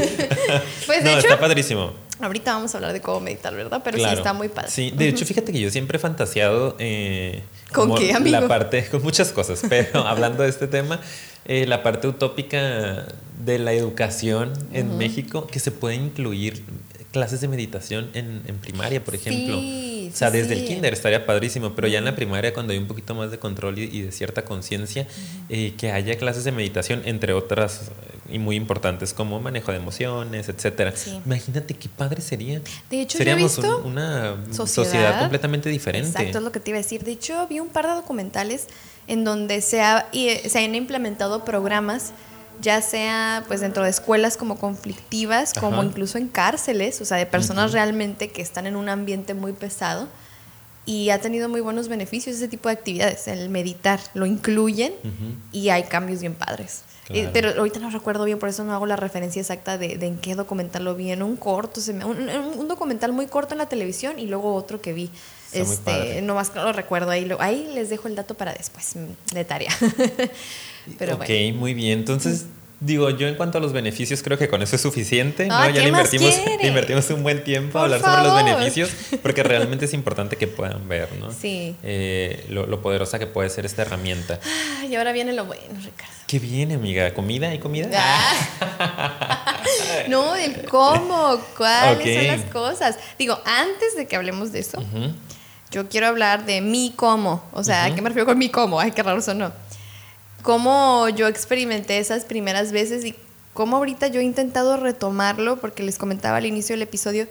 [0.86, 1.92] Pues de no, está padrísimo.
[2.20, 3.82] Ahorita vamos a hablar de cómo meditar, ¿verdad?
[3.84, 4.70] Pero sí está muy padre.
[4.70, 6.74] Sí, de hecho, fíjate que yo siempre he fantaseado.
[6.78, 8.40] Eh, ¿Con qué, amigo?
[8.40, 11.00] La parte, con muchas cosas, pero hablando de este tema,
[11.44, 13.06] eh, la parte utópica
[13.44, 16.64] de la educación en México, que se puede incluir
[17.12, 19.58] clases de meditación en, en primaria, por ejemplo.
[19.58, 22.78] Sí, o sea, desde el kinder estaría padrísimo, pero ya en la primaria, cuando hay
[22.78, 25.06] un poquito más de control y, de cierta conciencia,
[25.48, 27.90] eh, que haya clases de meditación, entre otras
[28.28, 30.94] eh, y muy importantes, como manejo de emociones, etcétera.
[31.24, 32.60] Imagínate qué padre sería.
[32.90, 36.08] De hecho, Seríamos yo he visto una sociedad, completamente diferente.
[36.08, 37.04] Exacto, es lo que te iba a decir.
[37.04, 38.66] De hecho, vi un par de documentales
[39.06, 42.12] en donde se, ha, se han implementado programas
[42.60, 47.26] ya sea pues dentro de escuelas como conflictivas, como incluso en cárceles, o sea, de
[47.26, 50.08] personas realmente que están en un ambiente muy pesado
[50.84, 54.94] y ha tenido muy buenos beneficios ese tipo de actividades, el meditar, lo incluyen
[55.52, 56.82] y hay cambios bien padres.
[57.10, 60.18] Eh, pero ahorita no recuerdo bien, por eso no hago la referencia exacta de, en
[60.18, 61.10] qué documental lo vi.
[61.10, 64.92] En un corto, se un, documental muy corto en la televisión y luego otro que
[64.92, 65.10] vi.
[65.52, 67.30] este, no más que lo recuerdo ahí.
[67.38, 69.72] ahí les dejo el dato para después, mm, de tarea.
[70.98, 72.00] pero ok, muy bien.
[72.00, 72.46] Entonces,
[72.80, 75.68] Digo, yo en cuanto a los beneficios creo que con eso es suficiente, ¿no?
[75.68, 79.94] ya le invertimos, invertimos un buen tiempo a hablar sobre los beneficios, porque realmente es
[79.94, 81.32] importante que puedan ver, ¿no?
[81.32, 81.74] Sí.
[81.82, 84.38] Eh, lo, poderosa que puede ser esta herramienta.
[84.88, 86.12] y ahora viene lo bueno, Ricardo.
[86.28, 87.12] ¿Qué viene, amiga?
[87.14, 87.88] ¿Comida y comida?
[87.96, 89.60] Ah.
[90.08, 92.98] no, el cómo, cuáles son las cosas.
[93.18, 94.80] Digo, antes de que hablemos de eso,
[95.72, 97.44] yo quiero hablar de mi cómo.
[97.52, 98.78] O sea, ¿a qué me refiero con mi cómo?
[98.78, 99.52] Ay, qué raro sonó
[100.42, 103.14] cómo yo experimenté esas primeras veces y
[103.54, 107.26] cómo ahorita yo he intentado retomarlo, porque les comentaba al inicio del episodio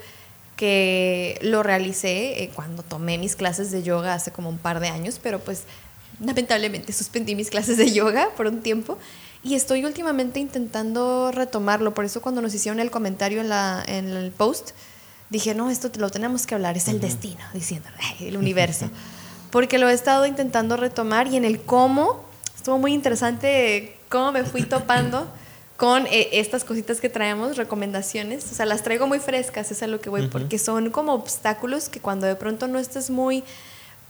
[0.56, 4.90] que lo realicé eh, cuando tomé mis clases de yoga hace como un par de
[4.90, 5.64] años, pero pues
[6.20, 8.98] lamentablemente suspendí mis clases de yoga por un tiempo
[9.44, 11.94] y estoy últimamente intentando retomarlo.
[11.94, 14.72] Por eso cuando nos hicieron el comentario en, la, en el post,
[15.30, 17.88] dije, no, esto te lo tenemos que hablar, es el destino, diciendo,
[18.20, 18.90] el universo.
[19.52, 22.27] Porque lo he estado intentando retomar y en el cómo
[22.58, 25.32] estuvo muy interesante cómo me fui topando
[25.78, 28.52] con eh, estas cositas que traemos, recomendaciones.
[28.52, 31.88] O sea, las traigo muy frescas, es a lo que voy, porque son como obstáculos
[31.88, 33.44] que cuando de pronto no estés muy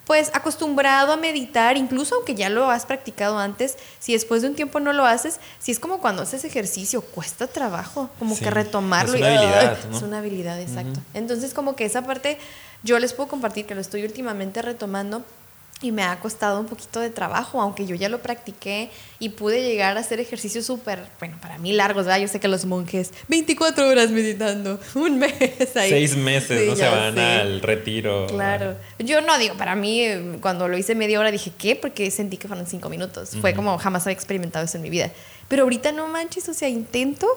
[0.06, 4.56] pues acostumbrado a meditar, incluso aunque ya lo has practicado antes, si después de un
[4.56, 9.16] tiempo no lo haces, si es como cuando haces ejercicio, cuesta trabajo, como que retomarlo.
[9.16, 9.78] Es una habilidad.
[9.94, 11.02] Es una habilidad, exacto.
[11.14, 12.38] Entonces como que esa parte
[12.84, 15.26] yo les puedo compartir que lo estoy últimamente retomando
[15.82, 19.62] y me ha costado un poquito de trabajo, aunque yo ya lo practiqué y pude
[19.62, 22.20] llegar a hacer ejercicios súper, bueno, para mí largos, ¿verdad?
[22.20, 25.90] Yo sé que los monjes, 24 horas meditando, un mes ahí.
[25.90, 28.26] Seis meses, no se van al retiro.
[28.28, 28.76] Claro.
[28.98, 30.04] Yo no digo, para mí,
[30.42, 31.76] cuando lo hice media hora dije, ¿qué?
[31.76, 33.32] Porque sentí que fueron cinco minutos.
[33.40, 35.12] Fue como jamás había experimentado eso en mi vida.
[35.48, 37.28] Pero ahorita no manches, o sea, intento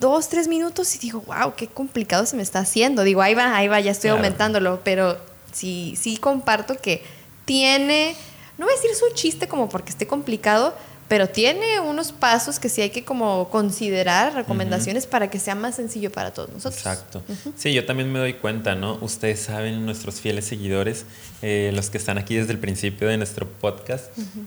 [0.00, 3.04] dos, tres minutos y digo, wow, qué complicado se me está haciendo.
[3.04, 5.16] Digo, ahí va, ahí va, ya estoy aumentándolo, pero
[5.52, 7.02] sí, sí comparto que
[7.44, 8.16] tiene,
[8.58, 10.74] no voy a decir es un chiste como porque esté complicado,
[11.08, 15.76] pero tiene unos pasos que sí hay que como considerar, recomendaciones para que sea más
[15.76, 16.78] sencillo para todos nosotros.
[16.78, 17.22] Exacto.
[17.56, 18.98] Sí, yo también me doy cuenta, ¿no?
[19.00, 21.04] Ustedes saben, nuestros fieles seguidores,
[21.42, 24.06] eh, los que están aquí desde el principio de nuestro podcast,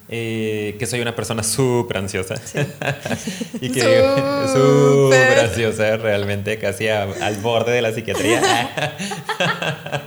[0.10, 2.36] eh, que soy una persona súper ansiosa.
[3.62, 3.82] y que
[4.52, 8.42] súper ansiosa, realmente casi al borde de la psiquiatría.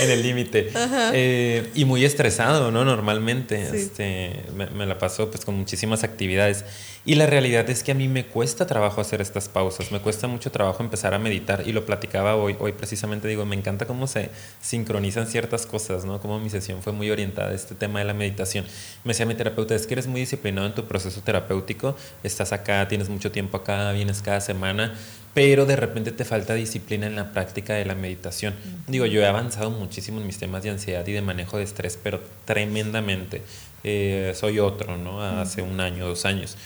[0.00, 0.70] en el límite.
[1.14, 2.84] Eh, y muy estresado, ¿no?
[2.84, 3.62] Normalmente.
[3.72, 6.64] Este, me, me la paso pues con muchísimas actividades.
[7.04, 10.28] Y la realidad es que a mí me cuesta trabajo hacer estas pausas, me cuesta
[10.28, 14.06] mucho trabajo empezar a meditar y lo platicaba hoy, hoy precisamente digo, me encanta cómo
[14.06, 14.30] se
[14.60, 16.20] sincronizan ciertas cosas, ¿no?
[16.20, 18.64] Como mi sesión fue muy orientada a este tema de la meditación.
[19.04, 22.86] Me decía mi terapeuta, es que eres muy disciplinado en tu proceso terapéutico, estás acá,
[22.88, 24.94] tienes mucho tiempo acá, vienes cada semana,
[25.34, 28.54] pero de repente te falta disciplina en la práctica de la meditación.
[28.86, 31.98] Digo, yo he avanzado muchísimo en mis temas de ansiedad y de manejo de estrés,
[32.02, 33.42] pero tremendamente.
[33.84, 35.22] Eh, soy otro, ¿no?
[35.22, 36.56] Hace un año, dos años.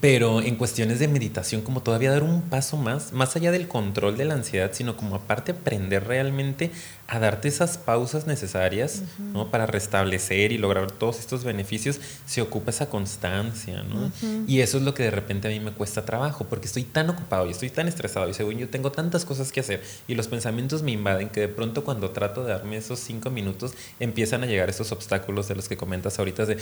[0.00, 4.18] Pero en cuestiones de meditación, como todavía dar un paso más, más allá del control
[4.18, 6.70] de la ansiedad, sino como aparte aprender realmente
[7.10, 9.50] a darte esas pausas necesarias ¿no?
[9.50, 13.82] para restablecer y lograr todos estos beneficios, se ocupa esa constancia.
[13.82, 14.12] ¿no?
[14.46, 17.08] Y eso es lo que de repente a mí me cuesta trabajo, porque estoy tan
[17.08, 20.28] ocupado y estoy tan estresado y según yo tengo tantas cosas que hacer y los
[20.28, 24.46] pensamientos me invaden que de pronto cuando trato de darme esos cinco minutos empiezan a
[24.46, 26.58] llegar esos obstáculos de los que comentas ahorita de,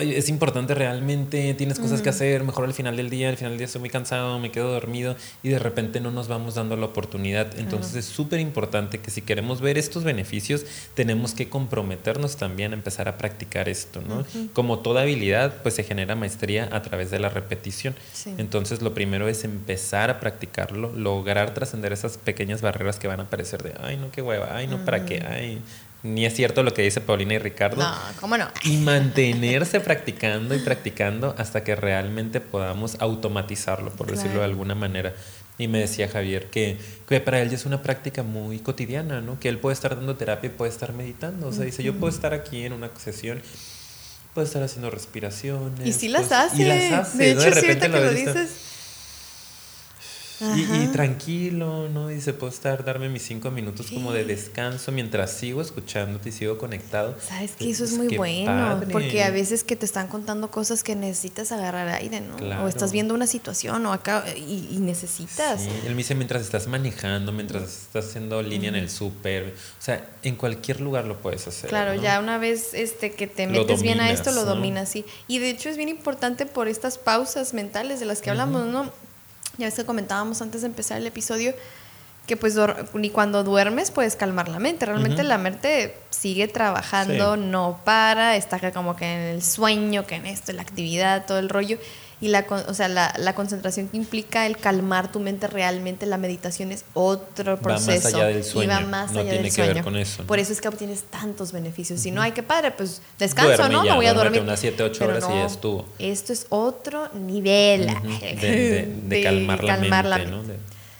[0.00, 3.58] es importante realmente, tienes cosas que hacer, mejor al final del día, al final del
[3.58, 6.86] día estoy muy cansado, me quedo dormido y de repente no nos vamos dando la
[6.86, 7.56] oportunidad.
[7.56, 12.74] Entonces es súper importante que si queremos ver estos beneficios, tenemos que comprometernos también a
[12.74, 14.24] empezar a practicar esto, ¿no?
[14.52, 17.94] Como toda habilidad, pues se genera maestría a través de la repetición.
[18.38, 23.24] Entonces, lo primero es empezar a practicarlo, lograr trascender esas pequeñas barreras que van a
[23.24, 25.24] aparecer de, ay, no, qué hueva, ay, no, ¿para qué?
[25.26, 25.62] Ay,
[26.02, 27.82] ni es cierto lo que dice Paulina y Ricardo.
[27.82, 28.48] No, ¿cómo no?
[28.64, 35.14] Y mantenerse practicando y practicando hasta que realmente podamos automatizarlo, por decirlo de alguna manera.
[35.60, 39.38] Y me decía Javier que, que, para él ya es una práctica muy cotidiana, ¿no?
[39.38, 41.48] Que él puede estar dando terapia y puede estar meditando.
[41.48, 43.42] O sea, dice, yo puedo estar aquí en una sesión,
[44.32, 45.86] puedo estar haciendo respiraciones.
[45.86, 46.62] Y sí las hace.
[46.62, 47.18] Y las hace.
[47.18, 48.69] De hecho, de repente lo, dices.
[50.40, 52.10] Y, tranquilo, ¿no?
[52.10, 56.32] Y se puede estar, darme mis cinco minutos como de descanso mientras sigo escuchándote y
[56.32, 57.16] sigo conectado.
[57.20, 60.96] Sabes que eso es muy bueno, porque a veces que te están contando cosas que
[60.96, 62.36] necesitas agarrar aire, ¿no?
[62.64, 65.62] O estás viendo una situación o acá y, necesitas.
[65.62, 69.82] Sí, él me dice mientras estás manejando, mientras estás haciendo línea en el súper, o
[69.82, 71.68] sea, en cualquier lugar lo puedes hacer.
[71.68, 75.04] Claro, ya una vez este que te metes bien a esto, lo dominas, sí.
[75.28, 78.90] Y de hecho es bien importante por estas pausas mentales de las que hablamos, ¿no?
[79.60, 81.54] Ya ves que comentábamos antes de empezar el episodio
[82.26, 82.56] que pues
[82.94, 84.86] ni cuando duermes puedes calmar la mente.
[84.86, 90.26] Realmente la mente sigue trabajando, no para, está como que en el sueño, que en
[90.26, 91.78] esto, en la actividad, todo el rollo
[92.20, 96.18] y la, o sea, la, la, concentración que implica el calmar tu mente realmente, la
[96.18, 97.90] meditación es otro proceso.
[97.90, 98.64] Va más allá del sueño.
[98.64, 99.84] Y va más allá del sueño.
[100.26, 102.00] Por eso es que obtienes tantos beneficios.
[102.00, 103.84] Si no, hay que padre, pues descanso, ¿no?
[103.84, 104.42] Me voy a dormir.
[104.42, 105.86] unas 7, 8 horas y ya estuvo.
[105.98, 107.86] Esto es otro nivel.
[108.20, 109.64] de, calmar,
[110.04, 110.42] la mente, ¿no?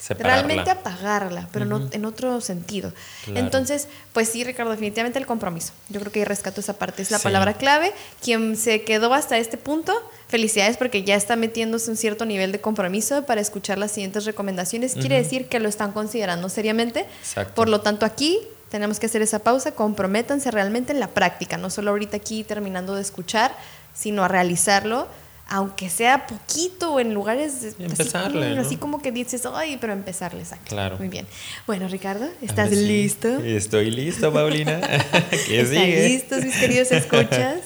[0.09, 2.93] Realmente apagarla, pero no en otro sentido.
[3.27, 5.73] Entonces, pues sí, Ricardo, definitivamente el compromiso.
[5.89, 7.93] Yo creo que rescato esa parte, es la palabra clave.
[8.23, 9.93] Quien se quedó hasta este punto,
[10.29, 14.95] felicidades porque ya está metiéndose un cierto nivel de compromiso para escuchar las siguientes recomendaciones.
[14.95, 17.07] Quiere decir que lo están considerando seriamente.
[17.55, 18.39] Por lo tanto, aquí
[18.71, 22.95] tenemos que hacer esa pausa, comprométanse realmente en la práctica, no solo ahorita aquí terminando
[22.95, 23.55] de escuchar,
[23.93, 25.09] sino a realizarlo
[25.51, 30.67] aunque sea poquito o en lugares empezarle, así, como que dices, ay, pero empezarle, exacto.
[30.69, 30.97] Claro.
[30.97, 31.27] Muy bien.
[31.67, 33.29] Bueno, Ricardo, ¿estás listo?
[33.41, 34.81] Estoy listo, Paulina.
[35.47, 37.59] ¿Qué ¿Están listos, mis queridos escuchas?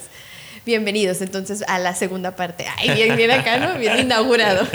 [0.65, 2.65] Bienvenidos entonces a la segunda parte.
[2.79, 3.79] Ay, bien, bien acá, ¿no?
[3.79, 4.67] Bien inaugurado.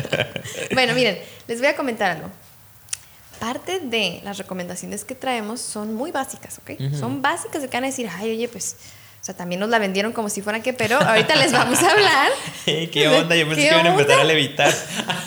[0.75, 1.17] bueno, miren,
[1.47, 2.29] les voy a comentar algo.
[3.39, 6.79] Parte de las recomendaciones que traemos son muy básicas, ¿ok?
[6.93, 8.75] Son básicas de que van a decir, ay, oye, pues
[9.21, 11.91] o sea, también nos la vendieron como si fueran que, pero ahorita les vamos a
[11.91, 12.31] hablar.
[12.65, 13.35] ¿Qué onda?
[13.35, 14.73] Yo pensé que iban a empezar a levitar.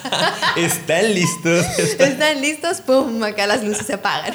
[0.57, 1.67] ¿Están listos?
[1.79, 2.81] ¿Están listos?
[2.81, 3.23] ¡Pum!
[3.23, 4.35] Acá las luces se apagan.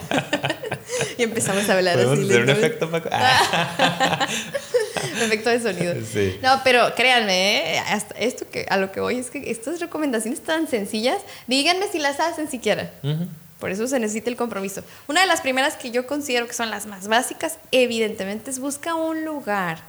[1.18, 2.24] y empezamos a hablar así.
[2.24, 3.10] hacer un efecto, Paco?
[5.24, 5.96] efecto de sonido.
[6.12, 6.38] Sí.
[6.44, 7.84] No, pero créanme, ¿eh?
[8.20, 11.18] esto que, a lo que voy es que estas recomendaciones tan sencillas,
[11.48, 12.92] díganme si las hacen siquiera.
[13.60, 14.84] Por eso se necesita el compromiso.
[15.08, 18.96] Una de las primeras que yo considero que son las más básicas, evidentemente, es busca
[18.96, 19.80] un lugar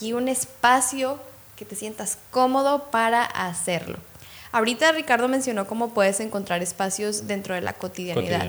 [0.00, 1.18] y un espacio
[1.56, 3.98] que te sientas cómodo para hacerlo.
[4.52, 8.46] Ahorita Ricardo mencionó cómo puedes encontrar espacios dentro de la cotidianidad.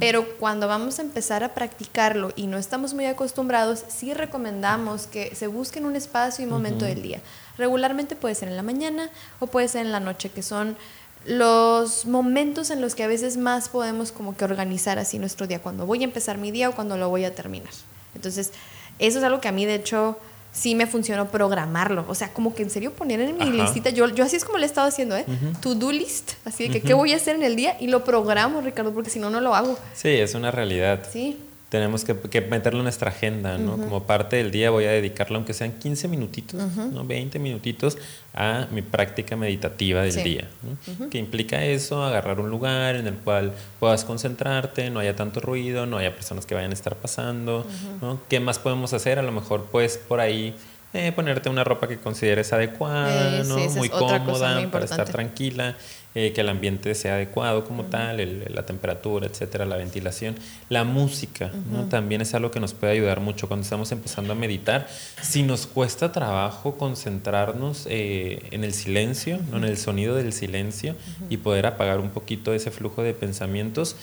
[0.00, 5.34] Pero cuando vamos a empezar a practicarlo y no estamos muy acostumbrados, sí recomendamos que
[5.34, 7.20] se busquen un espacio y momento del día.
[7.58, 10.78] Regularmente puede ser en la mañana o puede ser en la noche, que son
[11.26, 15.60] los momentos en los que a veces más podemos como que organizar así nuestro día,
[15.60, 17.72] cuando voy a empezar mi día o cuando lo voy a terminar.
[18.14, 18.52] Entonces,
[18.98, 20.18] eso es algo que a mí de hecho
[20.52, 24.08] sí me funcionó programarlo, o sea, como que en serio poner en mi listita, yo,
[24.10, 25.24] yo así es como le he estado haciendo, ¿eh?
[25.60, 28.60] To-do list, así de que qué voy a hacer en el día y lo programo,
[28.60, 29.76] Ricardo, porque si no, no lo hago.
[29.94, 31.08] Sí, es una realidad.
[31.10, 31.38] Sí
[31.74, 33.76] tenemos que, meterlo en nuestra agenda, ¿no?
[33.76, 37.04] Como parte del día voy a dedicarlo, aunque sean 15 minutitos, ¿no?
[37.04, 37.98] 20 minutitos,
[38.32, 41.10] a mi práctica meditativa del día, ¿no?
[41.10, 45.84] Que implica eso, agarrar un lugar en el cual puedas concentrarte, no haya tanto ruido,
[45.84, 47.66] no haya personas que vayan a estar pasando,
[48.00, 48.20] ¿no?
[48.28, 49.18] ¿Qué más podemos hacer?
[49.18, 50.54] A lo mejor, pues, por ahí...
[50.96, 53.56] Eh, ponerte una ropa que consideres adecuada, ¿no?
[53.70, 55.74] Muy cómoda, para estar tranquila.
[56.16, 60.36] Eh, que el ambiente sea adecuado como tal, la temperatura, etcétera, la ventilación.
[60.68, 61.88] La música ¿no?
[61.88, 64.86] también es algo que nos puede ayudar mucho cuando estamos empezando a meditar.
[65.20, 69.56] Si nos cuesta trabajo concentrarnos eh, en el silencio, ¿no?
[69.56, 70.94] en el sonido del silencio
[71.30, 73.96] y poder apagar un poquito ese flujo de pensamientos,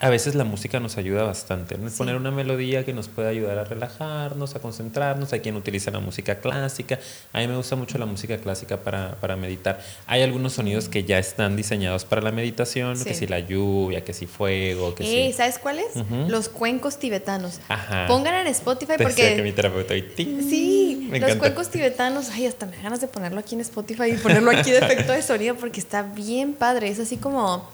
[0.00, 1.78] a veces la música nos ayuda bastante.
[1.78, 1.88] ¿no?
[1.90, 5.32] Poner una melodía que nos puede ayudar a relajarnos, a concentrarnos.
[5.32, 6.98] Hay quien utiliza la música clásica.
[7.32, 9.80] A mí me gusta mucho la música clásica para, para meditar.
[10.06, 14.12] Hay algunos sonidos que ya están diseñados para la meditación, que si la lluvia, que
[14.12, 15.86] si fuego, que eh, ¿Sabes cuáles?
[16.28, 17.60] Los cuencos tibetanos.
[17.68, 18.06] Ajá.
[18.08, 19.36] Pongan en Spotify porque...
[19.36, 22.30] que mi terapeuta Sí, los cuencos tibetanos.
[22.30, 25.22] Ay, hasta me ganas de ponerlo aquí en Spotify y ponerlo aquí de efecto de
[25.22, 26.88] sonido porque está bien padre.
[26.88, 27.68] Es así como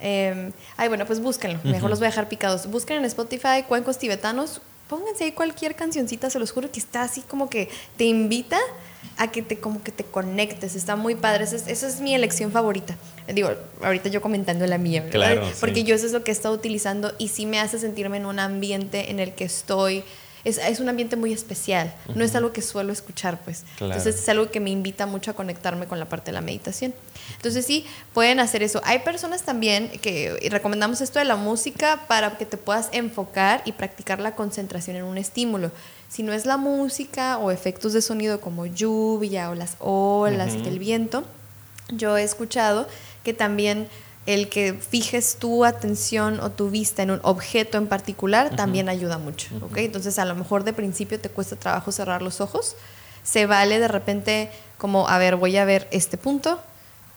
[0.00, 1.58] eh, ay, bueno, pues búsquenlo.
[1.64, 2.66] Mejor los voy a dejar picados.
[2.66, 4.60] Busquen en Spotify cuencos tibetanos.
[4.88, 8.58] Pónganse ahí cualquier cancioncita, se los juro que está así como que te invita
[9.16, 10.74] a que te como que te conectes.
[10.74, 11.44] Está muy padre.
[11.44, 12.96] Esa es, mi elección favorita.
[13.32, 13.50] Digo,
[13.82, 15.34] ahorita yo comentando la mía, ¿verdad?
[15.34, 18.18] Claro, Porque yo eso es lo que he estado utilizando y sí me hace sentirme
[18.18, 20.04] en un ambiente en el que estoy
[20.44, 23.64] es, es un ambiente muy especial, no es algo que suelo escuchar, pues.
[23.80, 26.94] Entonces es algo que me invita mucho a conectarme con la parte de la meditación.
[27.36, 28.80] Entonces sí, pueden hacer eso.
[28.84, 33.72] Hay personas también que recomendamos esto de la música para que te puedas enfocar y
[33.72, 35.70] practicar la concentración en un estímulo.
[36.14, 40.78] Si no es la música o efectos de sonido como lluvia o las olas, el
[40.78, 41.24] viento,
[41.88, 42.86] yo he escuchado
[43.24, 43.88] que también
[44.24, 49.18] el que fijes tu atención o tu vista en un objeto en particular también ayuda
[49.18, 49.78] mucho, ¿ok?
[49.78, 52.76] Entonces a lo mejor de principio te cuesta trabajo cerrar los ojos,
[53.24, 56.60] se vale de repente como, a ver, voy a ver este punto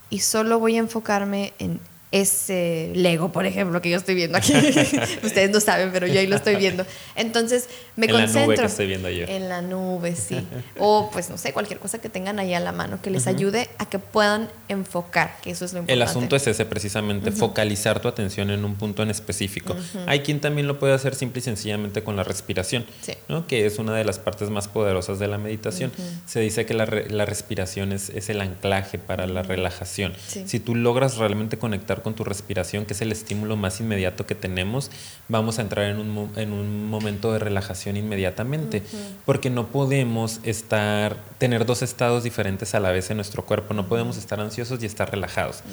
[0.09, 1.79] y solo voy a enfocarme en
[2.11, 4.53] ese Lego, por ejemplo, que yo estoy viendo aquí.
[5.23, 6.85] Ustedes no saben, pero yo ahí lo estoy viendo.
[7.15, 8.41] Entonces me en concentro.
[8.41, 9.25] En la nube que estoy viendo yo.
[9.27, 10.47] En la nube, sí.
[10.79, 13.69] o pues no sé, cualquier cosa que tengan ahí a la mano que les ayude
[13.77, 15.93] a que puedan enfocar, que eso es lo importante.
[15.93, 19.75] El asunto es ese, precisamente, focalizar tu atención en un punto en específico.
[20.05, 22.85] Hay quien también lo puede hacer simple y sencillamente con la respiración,
[23.27, 23.47] ¿no?
[23.47, 25.91] que es una de las partes más poderosas de la meditación.
[26.25, 30.13] Se dice que la, la respiración es, es, el anclaje para la relajación.
[30.45, 34.35] Si tú logras realmente conectar con tu respiración, que es el estímulo más inmediato que
[34.35, 34.91] tenemos,
[35.27, 38.83] vamos a entrar en un, en un momento de relajación inmediatamente,
[39.25, 43.87] porque no podemos estar, tener dos estados diferentes a la vez en nuestro cuerpo, no
[43.87, 45.63] podemos estar ansiosos y estar relajados.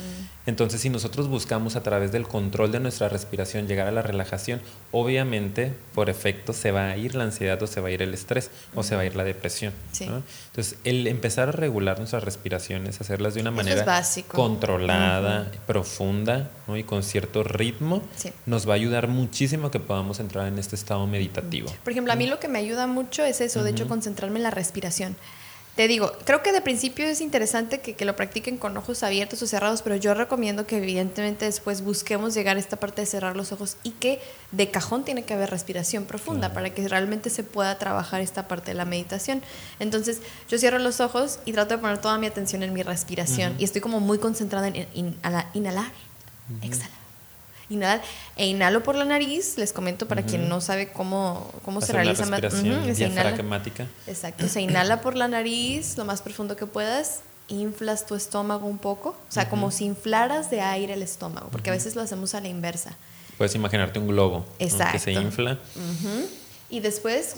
[0.47, 4.61] Entonces, si nosotros buscamos a través del control de nuestra respiración llegar a la relajación,
[4.93, 8.13] obviamente, por efecto, se va a ir la ansiedad o se va a ir el
[8.13, 9.73] estrés o se va a ir la depresión.
[10.55, 13.85] Entonces, el empezar a regular nuestras respiraciones, hacerlas de una manera
[14.29, 18.05] controlada, profunda y con cierto ritmo,
[18.47, 21.73] nos va a ayudar muchísimo a que podamos entrar en este estado meditativo.
[21.83, 24.45] Por ejemplo, a mí lo que me ayuda mucho es eso, de hecho, concentrarme en
[24.45, 25.17] la respiración.
[25.77, 29.43] Te digo, creo que de principio es interesante que, que, lo practiquen con ojos abiertos
[29.43, 33.37] o cerrados, pero yo recomiendo que evidentemente después busquemos llegar a esta parte de cerrar
[33.37, 34.21] los ojos y que
[34.53, 38.71] de cajón tiene que haber respiración profunda para que realmente se pueda trabajar esta parte
[38.71, 39.43] de la meditación.
[39.81, 43.57] Entonces yo cierro los ojos y trato de poner toda mi atención en mi respiración
[43.59, 45.17] y estoy como muy concentrada en,
[45.55, 45.93] inhalar,
[46.63, 47.04] exhalar
[47.75, 48.03] inhalar
[48.37, 52.25] e inhalo por la nariz les comento para quien no sabe cómo, cómo se realiza
[52.27, 53.87] la respiración diafragmática.
[54.07, 58.79] Exacto se inhala por la nariz lo más profundo que puedas inflas tu estómago un
[58.79, 62.35] poco o sea como si inflaras de aire el estómago porque a veces lo hacemos
[62.35, 62.97] a la inversa.
[63.37, 65.59] Puedes imaginarte un globo que se infla.
[66.71, 67.37] Y después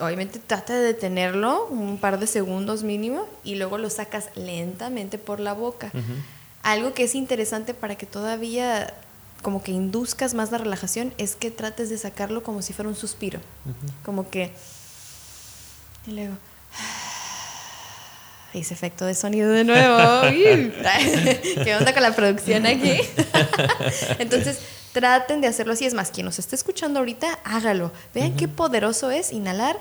[0.00, 5.40] obviamente trata de detenerlo un par de segundos mínimo y luego lo sacas lentamente por
[5.40, 5.90] la boca.
[6.62, 8.92] Algo que es interesante para que todavía
[9.46, 12.96] como que induzcas más la relajación es que trates de sacarlo como si fuera un
[12.96, 13.38] suspiro.
[14.04, 14.50] Como que...
[16.04, 16.34] Y luego...
[18.52, 20.22] Ese efecto de sonido de nuevo.
[20.32, 22.98] ¿Qué onda con la producción aquí?
[24.18, 24.58] Entonces,
[24.92, 25.86] traten de hacerlo así.
[25.86, 27.92] Es más, quien nos esté escuchando ahorita, hágalo.
[28.14, 29.78] Vean qué poderoso es inhalar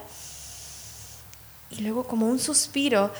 [1.72, 3.12] y luego como un suspiro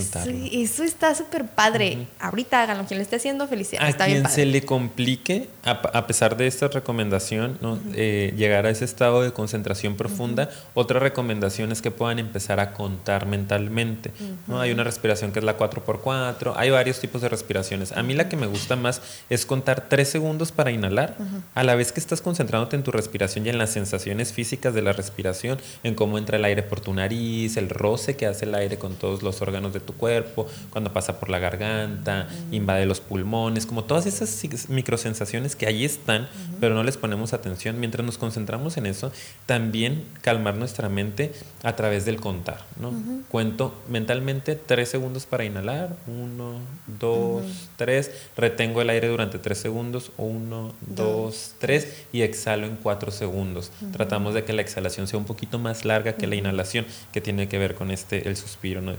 [0.00, 2.06] Sí, eso está súper padre.
[2.18, 3.94] Ahorita háganlo, quien lo esté haciendo, felicidades.
[3.94, 7.78] A quien se le complique, a, pesar de esta recomendación, ¿no?
[7.94, 12.72] Eh, llegar a ese estado de concentración profunda, otra recomendación es que puedan empezar a
[12.72, 14.10] contar mentalmente.
[14.46, 14.60] ¿no?
[14.60, 17.92] Hay una respiración que es la 4x4, hay varios tipos de respiraciones.
[17.92, 21.16] A mí la que me gusta más es contar 3 segundos para inhalar,
[21.54, 24.82] a la vez que estás concentrándote en tu respiración y en las sensaciones físicas de
[24.82, 28.54] la respiración, en cómo entra el aire por tu nariz, el roce que hace el
[28.54, 33.00] aire con todos los órganos de tu cuerpo, cuando pasa por la garganta, invade los
[33.00, 36.28] pulmones, como todas esas microsensaciones que ahí están,
[36.60, 37.80] pero no les ponemos atención.
[37.80, 39.12] Mientras nos concentramos en eso,
[39.46, 42.64] también calmar nuestra mente a través del contar.
[42.80, 42.92] ¿no?
[43.28, 47.44] Cuento mentalmente tres segundos para inhalar, uno, dos,
[47.76, 53.70] tres, retengo el aire durante tres segundos, uno, dos, tres, y exhalo en cuatro segundos.
[53.92, 57.48] Tratamos de que la exhalación sea un poquito más larga que la inhalación, que tiene
[57.48, 58.80] que ver con este, el suspiro.
[58.80, 58.94] ¿no?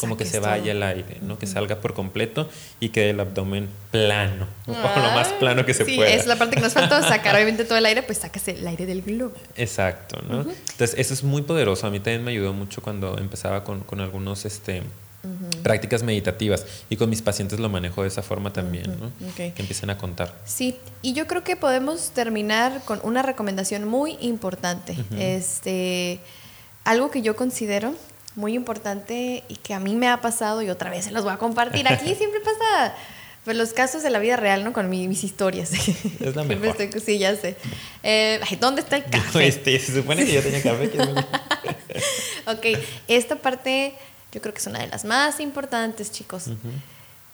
[0.00, 1.38] Como que se vaya el aire, ¿no?
[1.38, 2.48] Que salga por completo
[2.80, 6.10] y quede el abdomen plano, lo más plano que se sí, pueda.
[6.10, 8.86] es la parte que nos falta sacar obviamente todo el aire, pues sacas el aire
[8.86, 9.34] del globo.
[9.56, 10.40] Exacto, ¿no?
[10.40, 11.86] Entonces, eso es muy poderoso.
[11.86, 14.82] A mí también me ayudó mucho cuando empezaba con, con algunos, este,
[15.62, 19.10] prácticas meditativas y con mis pacientes lo manejo de esa forma también, ¿no?
[19.34, 20.34] que empiecen a contar.
[20.44, 24.96] Sí, y yo creo que podemos terminar con una recomendación muy importante.
[25.18, 26.20] Este,
[26.84, 27.94] algo que yo considero
[28.36, 31.32] muy importante y que a mí me ha pasado y otra vez se los voy
[31.32, 31.86] a compartir.
[31.88, 32.94] Aquí siempre pasa
[33.44, 34.72] pues, los casos de la vida real, ¿no?
[34.72, 35.72] Con mis historias.
[35.72, 36.76] Es la mejor.
[37.04, 37.56] sí, ya sé.
[38.02, 39.46] Eh, ¿Dónde está el café?
[39.46, 40.90] Este, se supone que yo tenía café.
[42.46, 42.78] ok,
[43.08, 43.94] esta parte
[44.32, 46.46] yo creo que es una de las más importantes, chicos.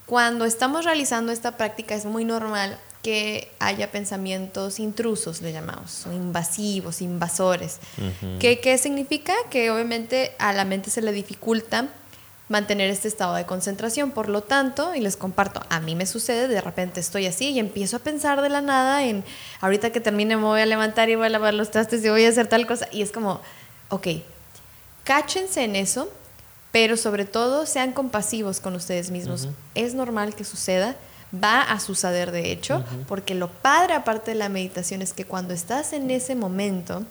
[0.05, 6.11] Cuando estamos realizando esta práctica es muy normal que haya pensamientos intrusos, le llamamos, o
[6.11, 7.79] invasivos, invasores.
[8.39, 9.33] ¿Qué, significa?
[9.49, 11.87] Que obviamente a la mente se le dificulta
[12.47, 14.11] mantener este estado de concentración.
[14.11, 17.59] Por lo tanto, y les comparto, a mí me sucede, de repente estoy así y
[17.59, 19.23] empiezo a pensar de la nada en,
[19.61, 22.25] ahorita que termine me voy a levantar y voy a lavar los trastes y voy
[22.25, 22.87] a hacer tal cosa.
[22.91, 23.41] Y es como,
[23.89, 24.07] ok,
[25.05, 26.11] cáchense en eso,
[26.71, 29.47] pero sobre todo sean compasivos con ustedes mismos.
[29.73, 30.95] Es normal que suceda
[31.33, 35.53] Va a suceder de hecho, porque lo padre aparte de la meditación es que cuando
[35.53, 37.03] estás en ese momento,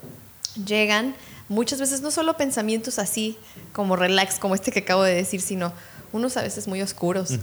[0.67, 1.15] llegan
[1.49, 3.39] muchas veces no solo pensamientos así
[3.73, 5.73] como relax, como este que acabo de decir, sino
[6.13, 7.35] unos a veces muy oscuros,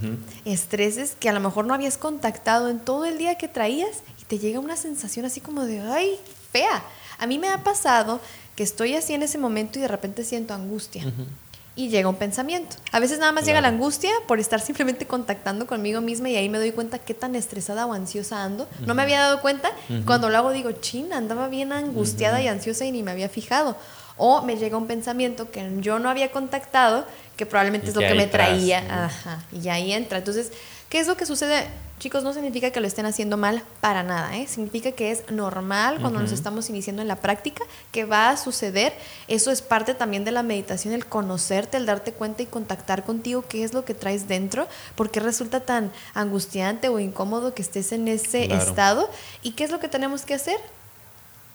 [0.46, 4.26] estreses que a lo mejor no habías contactado en todo el día que traías y
[4.26, 6.20] te llega una sensación así como de, ay,
[6.52, 6.84] fea.
[7.18, 8.20] A mí me ha pasado
[8.56, 11.04] que estoy así en ese momento y de repente siento angustia.
[11.78, 12.76] Y llega un pensamiento.
[12.92, 16.50] A veces nada más llega la angustia por estar simplemente contactando conmigo misma y ahí
[16.50, 18.68] me doy cuenta qué tan estresada o ansiosa ando.
[18.88, 19.70] No me había dado cuenta.
[20.04, 23.78] Cuando lo hago digo, china, andaba bien angustiada y ansiosa y ni me había fijado.
[24.18, 27.06] O me llega un pensamiento que yo no había contactado,
[27.36, 29.06] que probablemente es lo que me traía.
[29.06, 30.18] Ajá, y ahí entra.
[30.18, 30.52] Entonces,
[30.90, 31.68] ¿qué es lo que sucede?
[32.00, 34.46] Chicos, no significa que lo estén haciendo mal para nada, ¿eh?
[34.46, 38.94] significa que es normal cuando nos estamos iniciando en la práctica, que va a suceder.
[39.28, 43.44] Eso es parte también de la meditación, el conocerte, el darte cuenta y contactar contigo
[43.50, 48.08] qué es lo que traes dentro, porque resulta tan angustiante o incómodo que estés en
[48.08, 49.10] ese estado
[49.42, 50.58] y qué es lo que tenemos que hacer,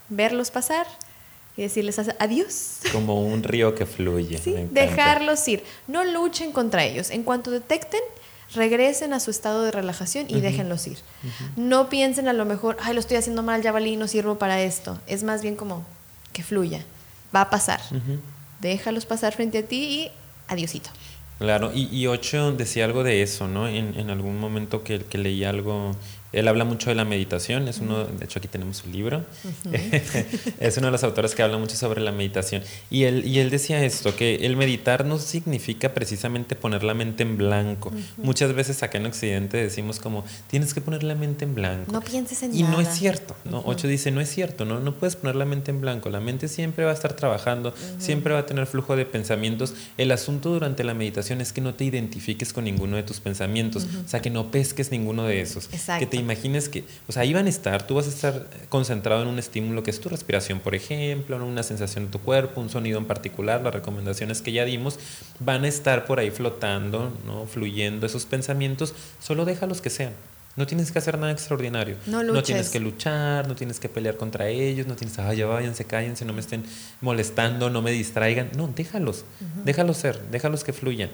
[0.09, 0.89] verlos pasar
[1.57, 2.79] y decirles adiós.
[2.91, 4.41] Como un río que fluye.
[4.73, 5.63] dejarlos ir.
[5.87, 7.11] No luchen contra ellos.
[7.11, 8.01] En cuanto detecten,
[8.55, 10.99] regresen a su estado de relajación y déjenlos ir.
[11.57, 14.61] No piensen a lo mejor, ay, lo estoy haciendo mal, ya valí, no sirvo para
[14.61, 14.99] esto.
[15.07, 15.85] Es más bien como
[16.33, 16.85] que fluya.
[17.35, 17.81] Va a pasar.
[18.61, 20.11] Déjalos pasar frente a ti y
[20.49, 20.91] adiosito.
[21.39, 23.67] Claro, y, y Ocho decía algo de eso, ¿no?
[23.67, 25.97] En, en algún momento que, que leí algo
[26.33, 29.25] él habla mucho de la meditación, es uno, de hecho aquí tenemos su libro,
[30.61, 32.63] es uno de los autores que habla mucho sobre la meditación.
[32.91, 37.23] Y él, y él decía esto, que el meditar no significa precisamente poner la mente
[37.23, 37.93] en blanco.
[38.19, 41.93] Muchas veces acá en Occidente decimos como, tienes que poner la mente en blanco.
[41.93, 42.75] No pienses en y nada.
[42.75, 43.63] Y no es cierto, ¿no?
[43.65, 44.83] Ocho dice, no es cierto, ¿no?
[44.83, 46.11] no puedes poner la mente en blanco.
[46.11, 49.75] La mente siempre va a estar trabajando, siempre va a tener flujo de pensamientos.
[49.97, 53.87] El asunto durante la meditación es que no te identifiques con ninguno de tus pensamientos,
[54.05, 55.69] o sea, que no pesques ninguno de esos.
[55.73, 56.01] Exacto.
[56.01, 59.23] Que te imagines que, o sea, ahí van a estar, tú vas a estar concentrado
[59.23, 62.61] en un estímulo que es tu respiración, por ejemplo, en una sensación de tu cuerpo,
[62.61, 64.99] un sonido en particular, las recomendaciones que ya dimos,
[65.41, 67.47] van a estar por ahí flotando, ¿no?
[67.47, 70.13] fluyendo esos pensamientos, solo déjalos que sean.
[70.55, 71.97] No tienes que hacer nada extraordinario.
[72.05, 75.47] No, no, tienes que luchar, no tienes que pelear contra ellos, no tienes, ay, ya
[75.47, 76.63] váyanse, cállense, no me estén
[77.01, 78.51] molestando, no me distraigan.
[78.55, 79.25] No, déjalos,
[79.65, 81.11] déjalos ser, déjalos que fluyan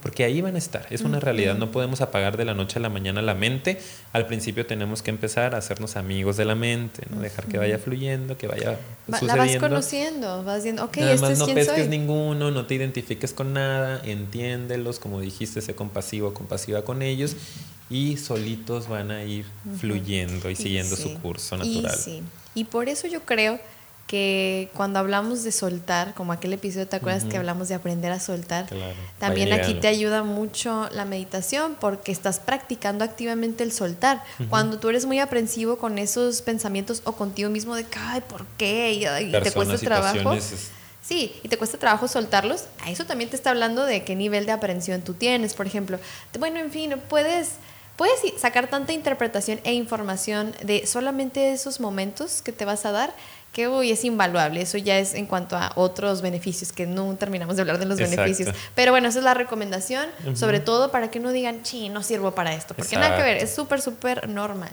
[0.00, 2.82] porque ahí van a estar, es una realidad, no podemos apagar de la noche a
[2.82, 3.78] la mañana la mente,
[4.14, 7.20] al principio tenemos que empezar a hacernos amigos de la mente, ¿no?
[7.20, 9.36] dejar que vaya fluyendo, que vaya sucediendo.
[9.36, 13.52] La vas conociendo, vas diciendo, ok, Nada este no pesques ninguno, no te identifiques con
[13.52, 17.36] nada, entiéndelos, como dijiste, sé compasivo, compasiva con ellos
[17.90, 19.44] y solitos van a ir
[19.78, 21.94] fluyendo y siguiendo su curso natural.
[21.94, 22.22] Y, sí.
[22.54, 23.60] y por eso yo creo
[24.06, 28.20] que cuando hablamos de soltar, como aquel episodio, ¿te acuerdas que hablamos de aprender a
[28.20, 28.66] soltar?
[29.18, 34.22] También aquí te ayuda mucho la meditación porque estás practicando activamente el soltar.
[34.50, 38.92] Cuando tú eres muy aprensivo con esos pensamientos o contigo mismo de, ay, ¿por qué?
[38.92, 40.36] Y, te cuesta trabajo.
[41.02, 42.64] Sí, y te cuesta trabajo soltarlos.
[42.82, 45.98] A eso también te está hablando de qué nivel de aprensión tú tienes, por ejemplo.
[46.38, 47.52] Bueno, en fin, puedes
[47.96, 53.14] puedes sacar tanta interpretación e información de solamente esos momentos que te vas a dar
[53.54, 54.60] que hoy es invaluable.
[54.60, 57.98] Eso ya es en cuanto a otros beneficios, que no terminamos de hablar de los
[57.98, 58.54] beneficios.
[58.74, 62.32] Pero bueno, esa es la recomendación, sobre todo para que no digan, sí, no sirvo
[62.32, 64.70] para esto, porque nada que ver, es súper, súper normal.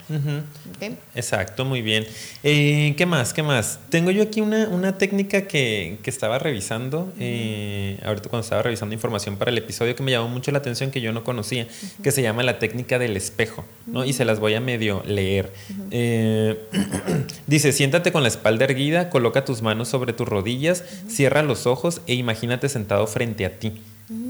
[1.16, 2.06] Exacto, muy bien.
[2.44, 3.34] Eh, ¿Qué más?
[3.34, 3.80] ¿Qué más?
[3.90, 8.96] Tengo yo aquí una, una técnica que, que estaba revisando, eh, ahorita cuando estaba revisando
[8.96, 11.68] información para el episodio, que me llamó mucho la atención, que yo no conocía,
[12.02, 14.06] que se llama la técnica del espejo, ¿no?
[14.06, 15.54] Y se las voy a medio leer.
[15.92, 16.60] Eh,
[17.46, 22.02] dice, siéntate con la espalda erguida, coloca tus manos sobre tus rodillas, cierra los ojos
[22.08, 23.82] e imagínate sentado frente a ti.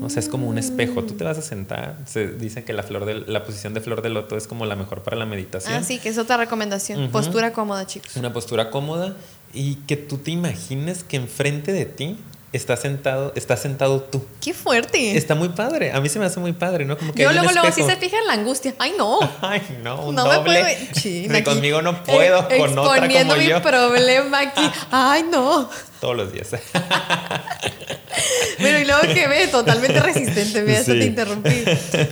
[0.01, 1.03] O sea, es como un espejo.
[1.03, 1.97] Tú te vas a sentar.
[2.05, 4.75] Se dice que la, flor de, la posición de flor de loto es como la
[4.75, 5.73] mejor para la meditación.
[5.73, 7.09] Ah, sí, que es otra recomendación.
[7.09, 8.15] Postura cómoda, chicos.
[8.15, 9.15] Una postura cómoda
[9.53, 12.17] y que tú te imagines que enfrente de ti
[12.53, 14.25] está sentado, está sentado tú.
[14.41, 15.17] Qué fuerte.
[15.17, 15.91] Está muy padre.
[15.91, 16.97] A mí se me hace muy padre, ¿no?
[16.97, 18.73] Como que Yo luego, luego sí se fija en la angustia.
[18.77, 19.19] Ay, no.
[19.41, 20.63] Ay, no, un no doble.
[21.27, 21.43] Me puedo...
[21.55, 24.61] conmigo no puedo, con otra como mi problema aquí.
[24.91, 25.69] Ay, no.
[25.99, 26.49] Todos los días.
[28.59, 31.63] Bueno, y luego que ve, totalmente resistente, ve, te interrumpí.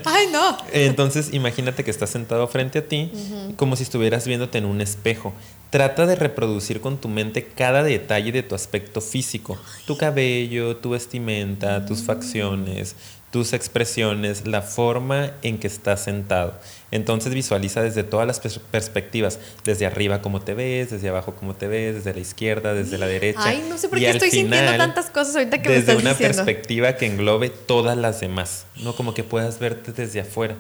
[0.06, 0.58] Ay, no.
[0.72, 3.12] Entonces, imagínate que estás sentado frente a ti,
[3.56, 5.34] como si estuvieras viéndote en un espejo.
[5.70, 10.92] Trata de reproducir con tu mente cada detalle de tu aspecto físico, tu cabello, tu
[10.92, 12.96] vestimenta, tus facciones,
[13.32, 16.60] tus expresiones, la forma en que estás sentado.
[16.90, 21.68] Entonces visualiza desde todas las perspectivas, desde arriba cómo te ves, desde abajo cómo te
[21.68, 23.44] ves, desde la izquierda, desde la derecha.
[23.44, 26.10] Ay, no sé por qué estoy sintiendo tantas cosas ahorita que me estás diciendo.
[26.10, 30.56] Desde una perspectiva que englobe todas las demás, no como que puedas verte desde afuera.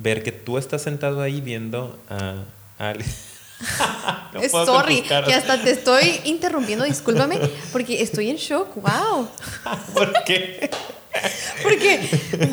[0.00, 2.42] ver que tú estás sentado ahí viendo a,
[2.80, 2.94] a
[4.34, 7.38] No Sorry, que hasta te estoy interrumpiendo, discúlpame,
[7.72, 9.28] porque estoy en shock, wow.
[9.94, 10.70] ¿Por qué?
[11.62, 12.00] Porque,